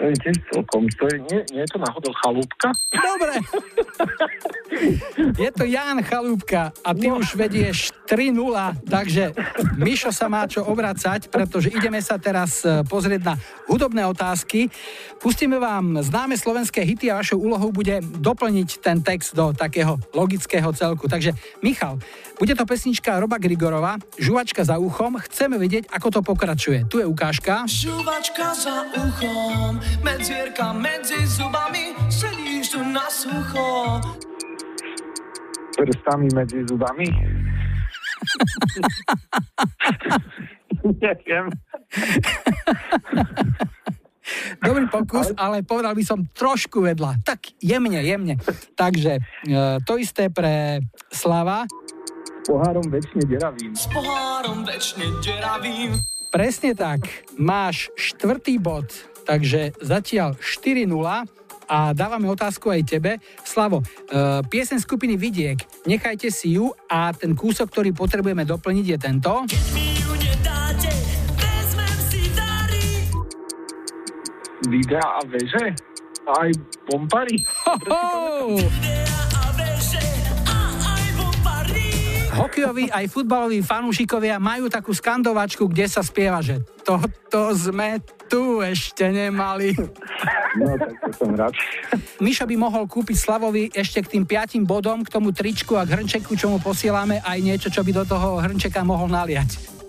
[0.00, 0.88] to je tiež celkom.
[0.88, 2.72] To je, nie, nie je to náhodou chalúbka?
[2.88, 3.34] Dobre.
[5.36, 8.32] Je to Jan Chalúbka a ty už vedieš 3-0,
[8.88, 9.36] takže
[9.76, 13.34] Mišo sa má čo obracať, pretože ideme sa teraz e, pozrieť na
[13.68, 14.72] hudobné otázky.
[15.20, 20.72] Pustíme vám známe slovenské hity a vašou úlohou bude doplniť ten text do takého logického
[20.72, 21.10] celku.
[21.10, 22.00] Takže Michal,
[22.40, 25.20] bude to pesnička Roba Grigorova, Žuvačka za uchom.
[25.20, 26.88] Chceme vedieť, ako to pokračuje.
[26.88, 27.68] Tu je ukážka.
[27.68, 34.00] Žuvačka za uchom, medzierka medzi zubami, sedíš tu na sucho.
[35.74, 37.06] Prstami medzi zubami?
[41.02, 41.50] Neviem.
[44.62, 47.18] Dobrý pokus, ale povedal by som trošku vedľa.
[47.26, 48.38] Tak jemne, jemne.
[48.78, 49.20] Takže e,
[49.82, 50.78] to isté pre
[51.10, 51.66] Slava.
[52.46, 53.72] Pohárom väčšine deravým.
[53.74, 55.98] S pohárom večne deravým.
[56.30, 57.10] Presne tak.
[57.42, 58.86] Máš štvrtý bod,
[59.24, 60.90] takže zatiaľ 4-0
[61.70, 63.22] a dávame otázku aj tebe.
[63.46, 63.84] Slavo, e,
[64.50, 69.32] piesen skupiny Vidiek, nechajte si ju a ten kúsok, ktorý potrebujeme doplniť je tento.
[69.70, 70.90] Nedáte.
[74.68, 75.72] Videa a veže?
[76.28, 76.50] Aj
[76.84, 77.40] bombary.
[82.36, 89.10] Hokejoví aj futbaloví fanúšikovia majú takú skandovačku, kde sa spieva, že toto sme tu ešte
[89.10, 89.74] nemali.
[90.54, 91.50] No, tak to som rád.
[92.22, 95.98] Mišo by mohol kúpiť Slavovi ešte k tým piatim bodom, k tomu tričku a k
[95.98, 99.82] hrnčeku, čo mu posielame, aj niečo, čo by do toho hrnčeka mohol naliať.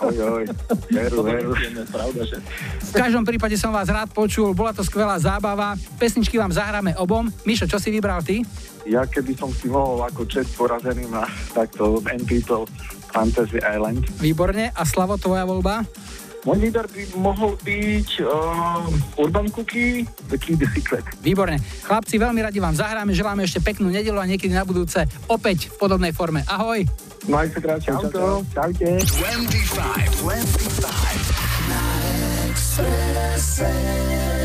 [0.00, 0.44] Oj, oj,
[0.88, 1.52] veru, veru.
[1.92, 2.40] Pravda, že?
[2.88, 5.76] V každom prípade som vás rád počul, bola to skvelá zábava.
[6.00, 7.28] Pesničky vám zahráme obom.
[7.44, 8.40] Mišo, čo si vybral ty?
[8.88, 12.64] Ja keby som si mohol ako čest porazený na takto End People
[13.12, 14.08] Fantasy Island.
[14.18, 14.72] Výborne.
[14.72, 15.84] A Slavo, tvoja voľba?
[16.42, 18.82] Môj líder by mohol byť uh,
[19.22, 21.06] Urban Cookie, The Key the Secret.
[21.22, 21.62] Výborne.
[21.86, 25.76] Chlapci, veľmi radi vám zahráme, želáme ešte peknú nedelu a niekedy na budúce opäť v
[25.78, 26.42] podobnej forme.
[26.50, 26.82] Ahoj.
[27.30, 27.94] Majte sa krásne.
[27.94, 28.42] Čauko.
[28.50, 28.98] Čaute.
[29.06, 31.32] 25, 25.
[32.82, 33.30] Gather
[33.62, 34.41] round,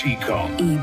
[0.00, 0.79] Julom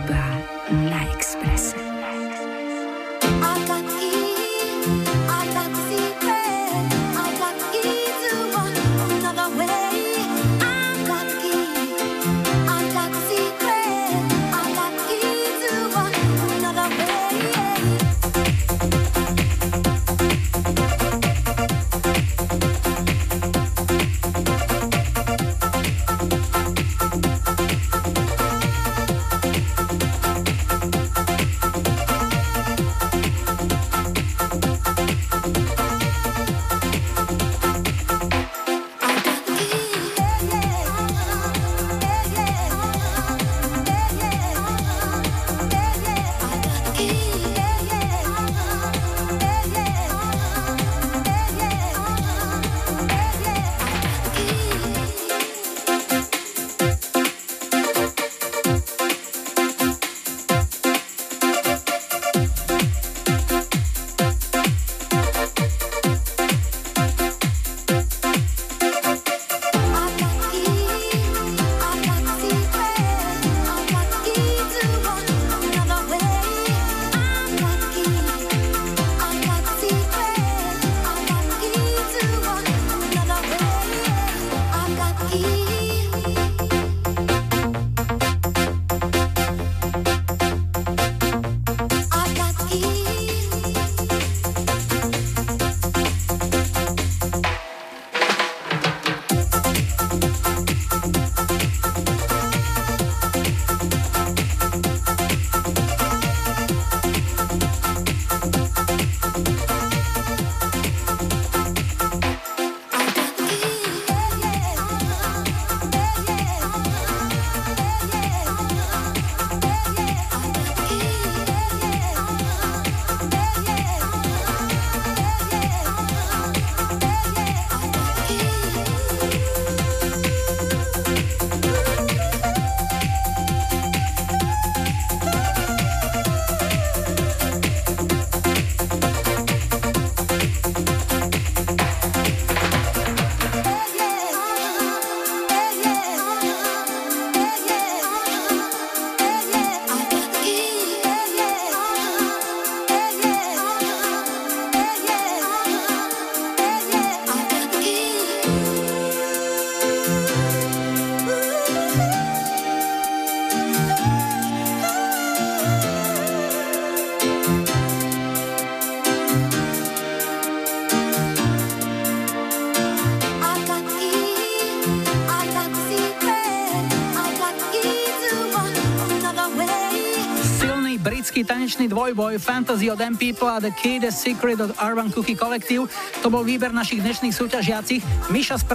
[181.77, 185.85] tanečný dvojboj Fantasy od M People a The Key, The Secret od Urban Cookie Collective.
[186.25, 188.01] To bol výber našich dnešných súťažiacich.
[188.33, 188.65] Miša z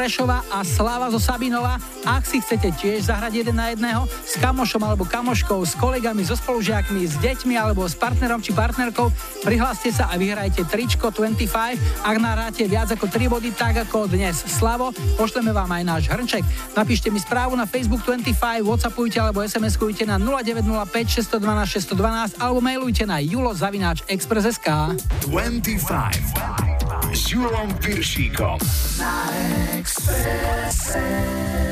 [0.46, 1.82] a Slava zo Sabinova.
[2.02, 6.34] Ak si chcete tiež zahrať jeden na jedného s kamošom alebo kamoškou, s kolegami, so
[6.34, 9.14] spolužiakmi, s deťmi alebo s partnerom či partnerkou,
[9.46, 12.02] prihláste sa a vyhrajte tričko 25.
[12.02, 16.42] Ak nahráte viac ako 3 body, tak ako dnes Slavo, pošleme vám aj náš hrnček.
[16.74, 23.06] Napíšte mi správu na Facebook 25, Whatsappujte alebo SMS-kujte na 0905 612 612 alebo mailujte
[23.06, 24.68] na julozavináč.express.sk
[25.30, 28.58] 25 s Julom Piršíkom.
[28.98, 29.28] Na
[29.76, 31.71] Expresse.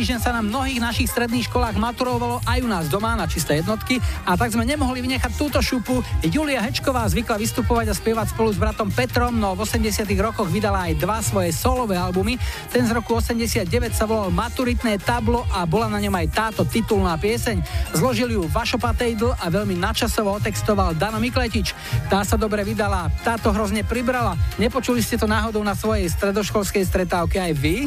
[0.00, 4.00] Týždeň sa na mnohých našich stredných školách maturovalo aj u nás doma na čisté jednotky
[4.24, 6.00] a tak sme nemohli vynechať túto šupu.
[6.24, 10.88] Julia Hečková zvykla vystupovať a spievať spolu s bratom Petrom, no v 80 rokoch vydala
[10.88, 12.40] aj dva svoje solové albumy.
[12.72, 17.20] Ten z roku 89 sa volal Maturitné tablo a bola na ňom aj táto titulná
[17.20, 17.60] pieseň.
[17.92, 21.76] Zložil ju Vašo Patejdl a veľmi načasovo otextoval Dano Mikletič.
[22.08, 24.32] Tá sa dobre vydala, táto hrozne pribrala.
[24.56, 27.84] Nepočuli ste to náhodou na svojej stredoškolskej stretávke aj vy?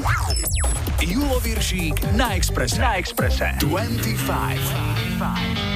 [1.04, 2.80] Julo Viršík na Ekspresie.
[2.80, 3.54] Na Ekspresie.
[3.60, 4.60] 25.
[5.20, 5.73] 25.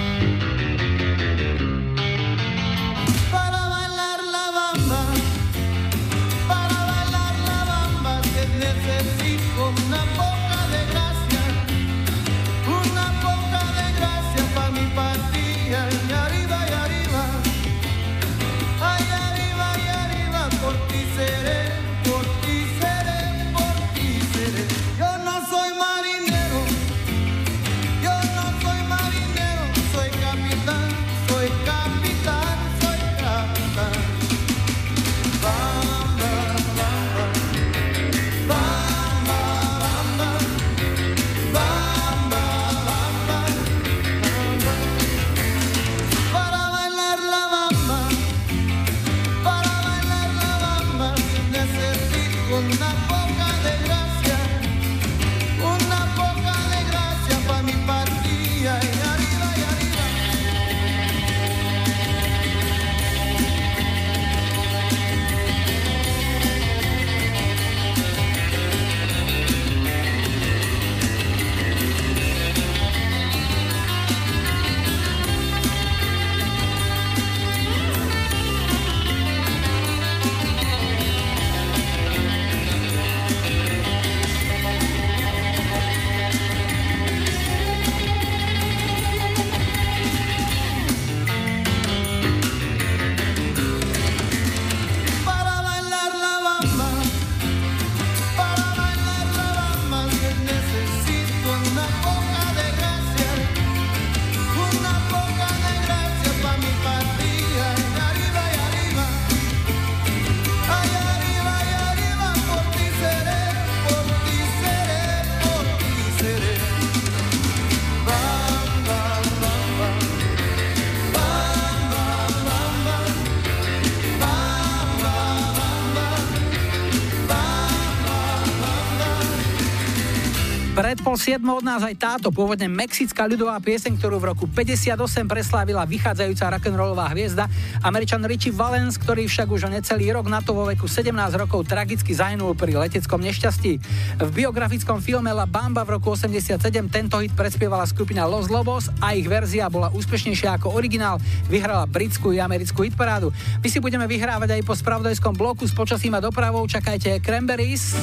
[131.07, 135.87] pol siedmo od nás aj táto pôvodne mexická ľudová pieseň, ktorú v roku 58 preslávila
[135.87, 137.47] vychádzajúca rock'n'rollová hviezda,
[137.79, 141.63] Američan Richie Valens, ktorý však už o necelý rok na to vo veku 17 rokov
[141.63, 143.79] tragicky zahynul pri leteckom nešťastí.
[144.19, 146.59] V biografickom filme La Bamba v roku 87
[146.91, 152.35] tento hit prespievala skupina Los Lobos a ich verzia bola úspešnejšia ako originál, vyhrala britskú
[152.35, 153.31] i americkú hitparádu.
[153.63, 157.95] My si budeme vyhrávať aj po spravodajskom bloku s počasím a dopravou, čakajte Cranberries.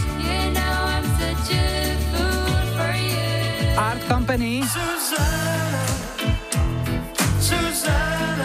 [3.75, 4.63] Art Company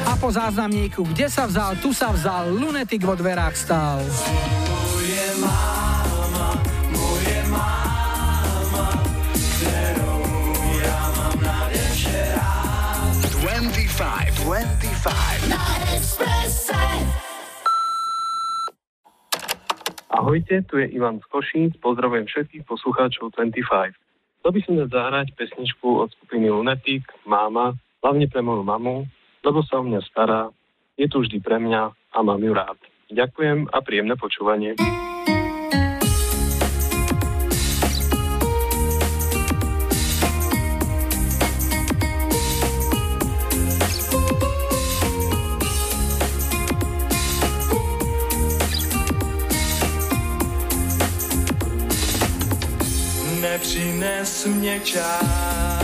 [0.10, 6.50] a po záznamníku Kde sa vzal, tu sa vzal Lunetik vo dverách stal Moje máma,
[6.90, 8.88] moje máma,
[9.38, 10.22] ktorou
[10.82, 13.22] ja mám na večerách.
[13.46, 14.50] 25.
[14.50, 15.54] 25.
[15.54, 16.82] Na Expresse.
[20.10, 24.09] Ahojte, tu je Ivan z Košíc, pozdravujem všetkých poslucháčov 25.
[24.40, 29.04] Chcel by som dať zahrať pesničku od skupiny Lunatic, Máma, hlavne pre moju mamu,
[29.44, 30.48] lebo sa o mňa stará,
[30.96, 32.80] je tu vždy pre mňa a mám ju rád.
[33.12, 34.80] Ďakujem a príjemné počúvanie.
[53.60, 55.79] Nepřines mě čáp,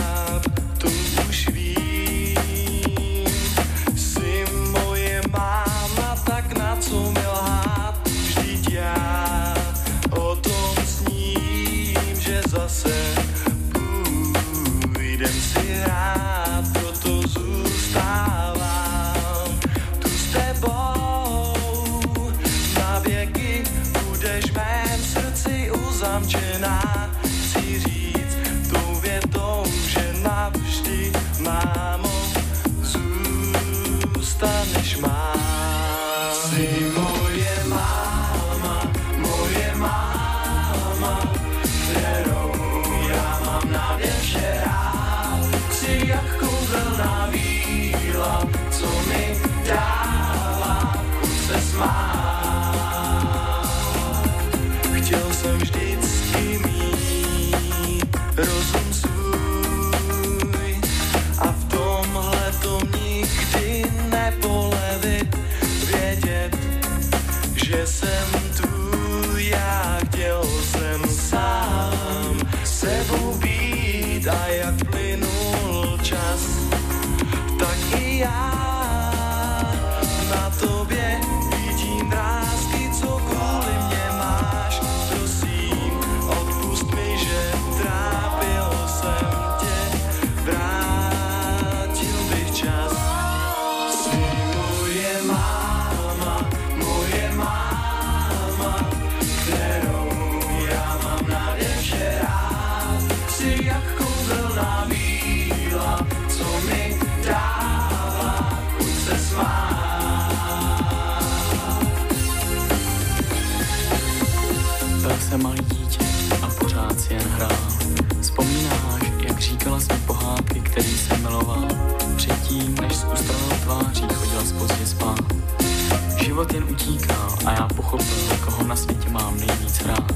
[126.45, 130.11] život jen utíká a já pochopím, koho na světě mám nejvíc rád.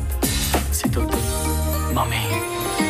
[0.71, 1.17] Si to ty,
[1.93, 2.88] mami.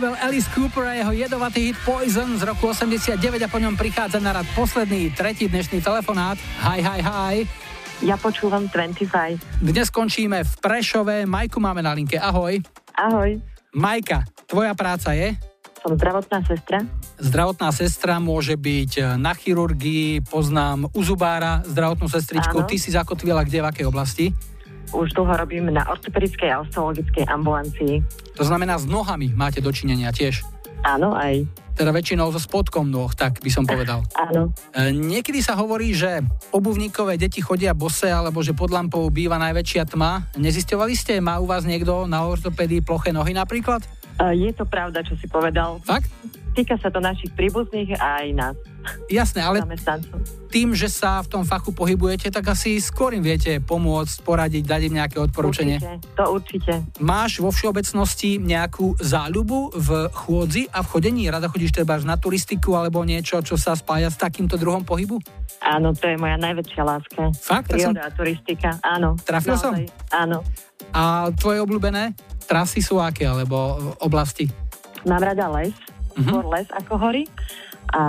[0.00, 4.16] Label Alice Cooper a jeho jedovatý hit Poison z roku 89 a po ňom prichádza
[4.16, 6.40] na rad posledný, tretí dnešný telefonát.
[6.64, 7.36] Hi, hi, hi.
[8.00, 9.60] Ja počúvam 25.
[9.60, 11.28] Dnes skončíme v Prešove.
[11.28, 12.16] Majku máme na linke.
[12.16, 12.64] Ahoj.
[12.96, 13.44] Ahoj.
[13.76, 15.36] Majka, tvoja práca je?
[15.84, 16.80] Som zdravotná sestra.
[17.20, 22.56] Zdravotná sestra môže byť na chirurgii, poznám u zubára zdravotnú sestričku.
[22.56, 22.64] Áno.
[22.64, 24.32] Ty si zakotvila kde, v akej oblasti?
[24.90, 28.02] Už dlho robím na ortopedickej a osteologickej ambulancii.
[28.34, 30.42] To znamená, s nohami máte dočinenia tiež.
[30.80, 31.44] Áno, aj.
[31.76, 34.04] Teda väčšinou so spodkom nôh, tak by som povedal.
[34.28, 34.52] Áno.
[34.72, 39.84] E, Niekedy sa hovorí, že obuvníkové deti chodia bose, alebo že pod lampou býva najväčšia
[39.88, 40.28] tma.
[40.36, 43.84] Nezisťovali ste, má u vás niekto na ortopédii ploché nohy napríklad?
[44.36, 45.80] Je to pravda, čo si povedal.
[45.80, 46.12] Fakt?
[46.50, 48.56] Týka sa to našich príbuzných a aj nás.
[49.06, 49.62] Jasné, ale
[50.50, 54.80] tým, že sa v tom fachu pohybujete, tak asi skôr im viete pomôcť, poradiť, dať
[54.90, 55.78] im nejaké odporúčanie.
[55.78, 56.72] Určite, to určite.
[56.98, 61.30] Máš vo všeobecnosti nejakú záľubu v chôdzi a v chodení?
[61.30, 65.22] Rada chodíš treba na turistiku alebo niečo, čo sa spája s takýmto druhom pohybu?
[65.62, 67.30] Áno, to je moja najväčšia láska.
[67.36, 67.70] Fakt?
[67.70, 69.14] Tak som- Príroda a turistika, áno.
[69.22, 69.76] Trafil som?
[70.10, 70.42] Áno.
[70.90, 72.10] A tvoje obľúbené
[72.50, 74.50] trasy sú aké, alebo oblasti?
[75.06, 75.70] Mám rada les,
[76.18, 76.26] Mhm.
[76.26, 77.24] skôr les ako hory.
[77.94, 78.02] A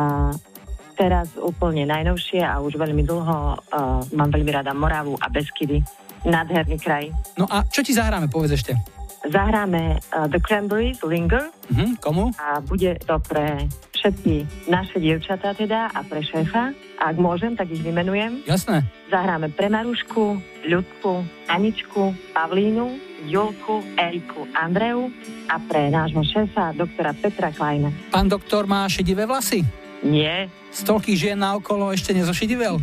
[0.98, 5.82] teraz úplne najnovšie a už veľmi dlho uh, mám veľmi rada Moravu a Beskydy.
[6.22, 7.10] Nádherný kraj.
[7.34, 8.74] No a čo ti zahráme, povedz ešte.
[9.22, 11.50] Zahráme uh, The Cranberries, Linger.
[11.70, 12.34] Mhm, komu?
[12.38, 16.74] A bude to pre všetky naše dievčatá teda a pre šéfa.
[16.98, 18.46] Ak môžem, tak ich vymenujem.
[18.46, 18.86] Jasné.
[19.10, 25.12] Zahráme pre Marušku, Ľudku, Aničku, Pavlínu, Julku, Eriku, Andreu
[25.46, 27.94] a pre nášho šéfa, doktora Petra Kleina.
[28.10, 29.62] Pán doktor má šedivé vlasy?
[30.02, 30.50] Nie.
[30.74, 32.82] Z toľkých žien na okolo ešte nezošedivel?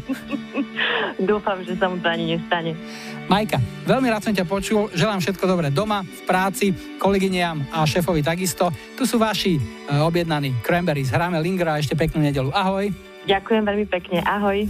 [1.28, 2.78] Dúfam, že sa mu to ani nestane.
[3.26, 8.22] Majka, veľmi rád som ťa počul, želám všetko dobré doma, v práci, kolegyniam a šéfovi
[8.22, 8.70] takisto.
[8.94, 9.60] Tu sú vaši e,
[9.98, 12.54] objednaní Cranberries, hráme Lingra a ešte peknú nedelu.
[12.54, 12.88] Ahoj.
[13.26, 14.22] Ďakujem veľmi pekne.
[14.22, 14.64] Ahoj.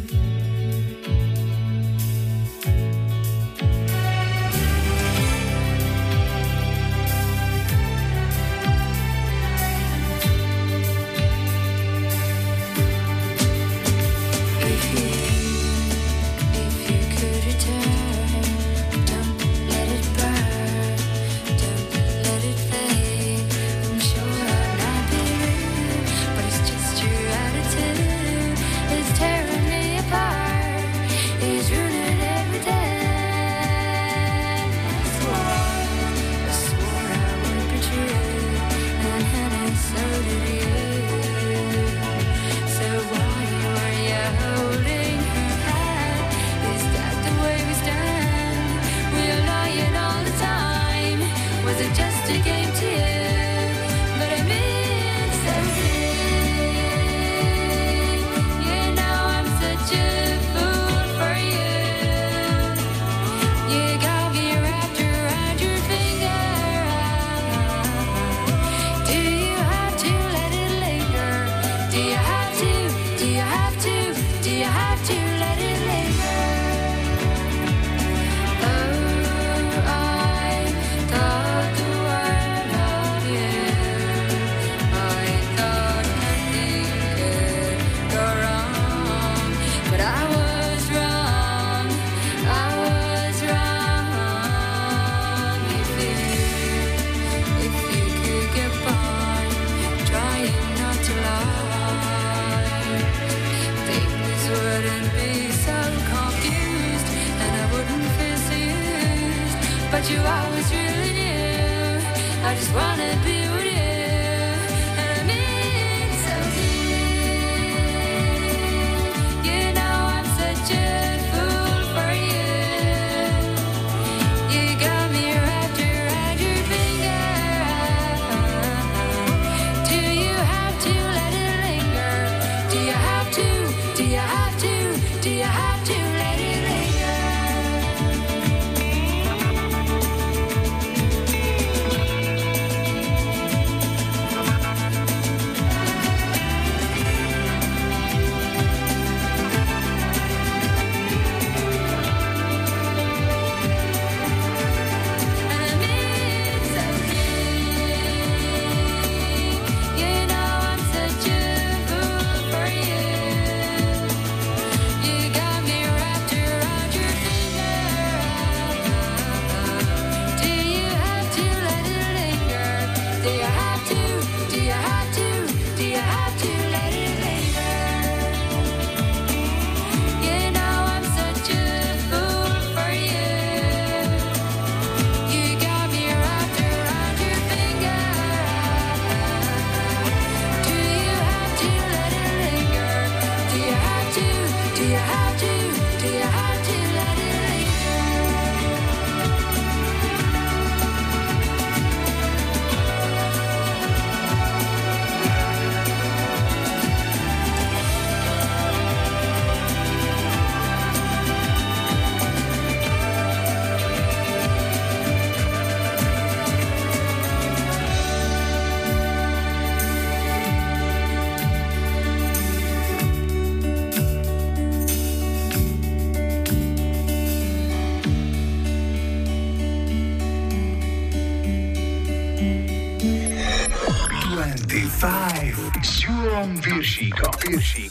[237.59, 237.88] Sushi.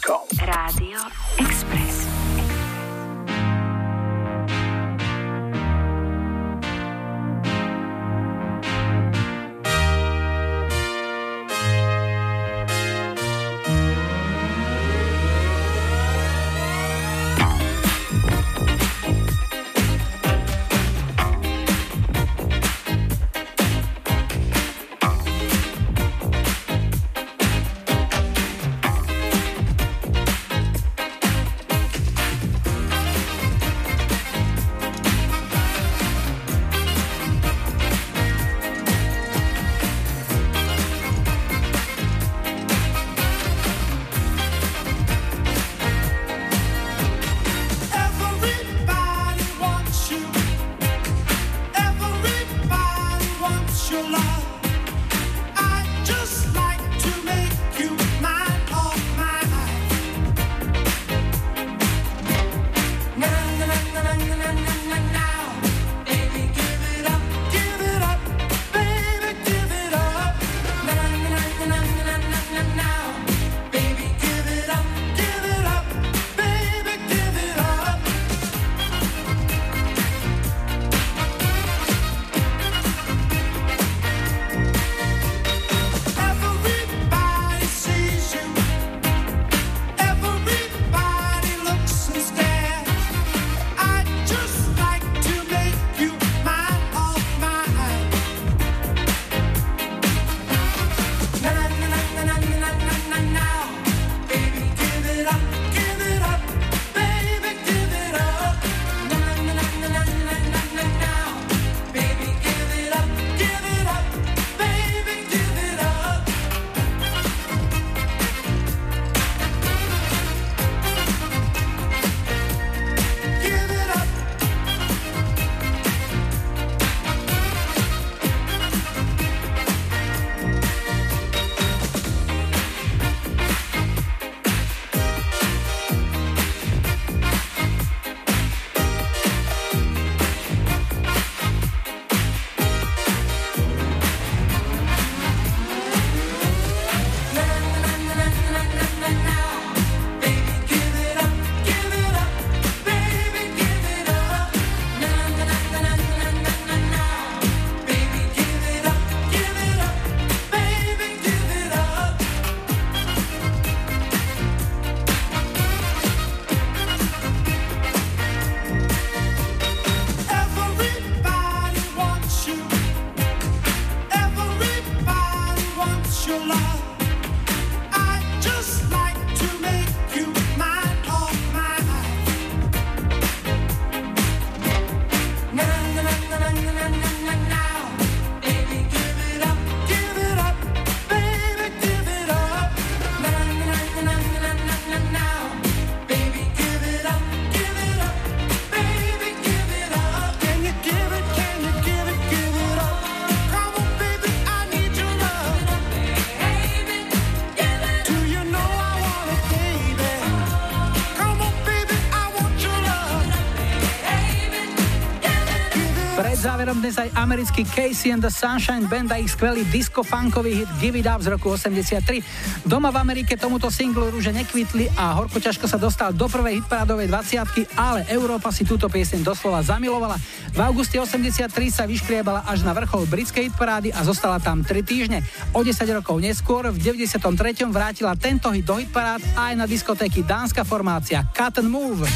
[216.87, 221.03] Dnes aj americký Casey and the Sunshine Band a ich skvelý disco-funkový hit Give It
[221.03, 222.23] Up z roku 83.
[222.63, 227.11] Doma v Amerike tomuto singlu rúže nekvitli a horko ťažko sa dostal do prvej hitparádovej
[227.11, 230.15] 20 ale Európa si túto pieseň doslova zamilovala.
[230.55, 235.27] V auguste 83 sa vyškriebala až na vrchol britskej hitparády a zostala tam 3 týždne.
[235.51, 237.67] O 10 rokov neskôr, v 93.
[237.67, 242.07] vrátila tento hit do hitparád aj na diskotéky dánska formácia Cut and Move.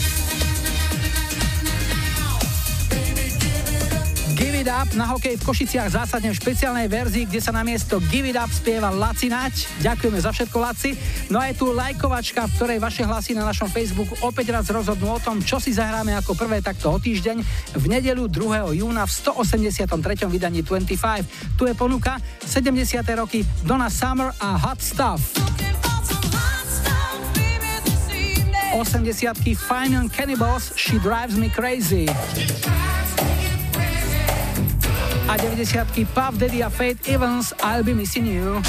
[4.81, 8.33] Up na hokej v Košiciach zásadne v špeciálnej verzii, kde sa na miesto Give It
[8.33, 9.77] Up spieva Laci Nať.
[9.77, 10.97] Ďakujeme za všetko, Laci.
[11.29, 15.13] No a je tu lajkovačka, v ktorej vaše hlasy na našom Facebooku opäť raz rozhodnú
[15.13, 17.37] o tom, čo si zahráme ako prvé takto o týždeň
[17.77, 18.81] v nedeľu 2.
[18.81, 20.25] júna v 183.
[20.25, 21.53] vydaní 25.
[21.61, 23.05] Tu je ponuka 70.
[23.13, 25.21] roky Donna Summer a Hot Stuff.
[28.73, 32.09] 80 Fine and Cannibals She Drives Me Crazy.
[35.31, 38.61] A 90 Puff Daddy a Faith Evans I'll Be Missing You.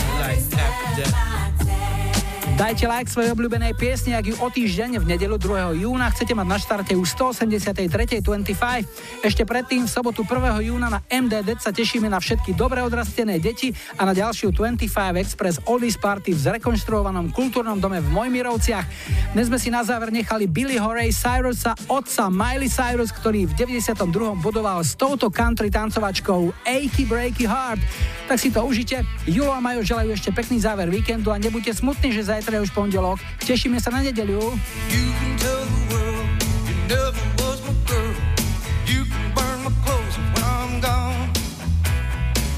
[2.53, 5.89] Dajte like svojej obľúbenej piesni, ak ju o týždeň v nedelu 2.
[5.89, 8.20] júna chcete mať na štarte už 183.
[8.20, 9.24] 25.
[9.24, 10.61] Ešte predtým v sobotu 1.
[10.61, 14.85] júna na MDD sa tešíme na všetky dobre odrastené deti a na ďalšiu 25
[15.16, 18.85] Express Oldies Party v zrekonštruovanom kultúrnom dome v Mojmirovciach.
[19.33, 23.97] Dnes sme si na záver nechali Billy Horay Cyrusa, otca Miley Cyrus, ktorý v 92.
[24.45, 27.81] bodoval s touto country tancovačkou Achy Breaky Heart.
[28.29, 29.01] Tak si to užite.
[29.24, 32.74] Julo a Majo želajú ešte pekný záver víkendu a nebuďte smutní, že zajtra je už
[32.74, 33.19] pondelok.
[33.47, 34.66] Tešíme sa na gone.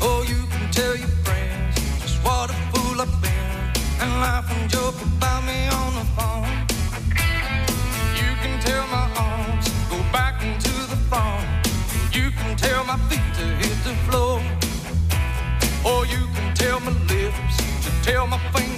[0.00, 0.24] Oh,
[4.24, 6.48] laugh and joke about me on the phone.
[8.16, 11.44] You can tell my arms go back into the phone.
[12.16, 14.40] You can tell my feet to hit the floor.
[15.84, 18.73] Or you can tell my lips to tell my fingertips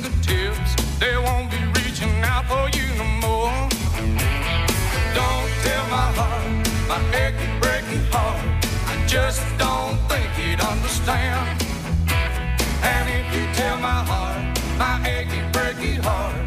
[9.17, 11.63] just don't think he'd understand.
[12.93, 14.43] And if you tell my heart,
[14.79, 16.46] my achy, breaky heart,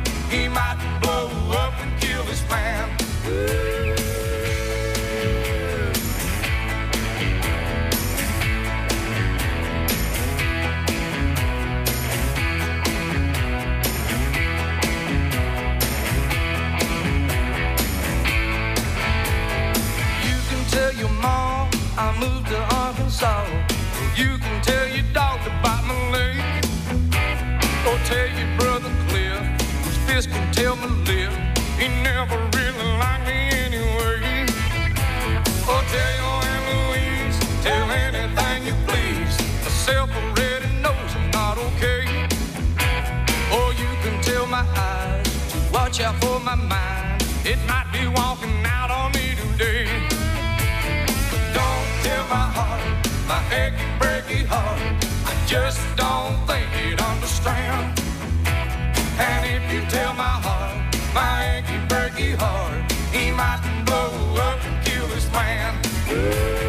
[23.09, 23.45] Arkansas.
[24.15, 26.37] You can tell your dog to bite my leg.
[27.87, 29.41] Or tell your brother Cliff,
[29.83, 31.31] whose fist can tell my lip.
[31.79, 34.45] He never really liked me anyway.
[35.67, 39.35] Or tell your Aunt Louise, tell anything you please.
[39.63, 42.05] Myself already knows I'm not okay.
[43.57, 47.23] Or you can tell my eyes to watch out for my mind.
[47.43, 49.87] It might be walking out on me today.
[51.31, 52.98] But don't tell my heart,
[53.29, 54.81] my achy, breaky heart.
[55.23, 57.99] I just don't think he'd understand.
[59.19, 60.77] And if you tell my heart,
[61.13, 64.09] my achy, breaky heart, he might blow
[64.47, 66.68] up and kill this man.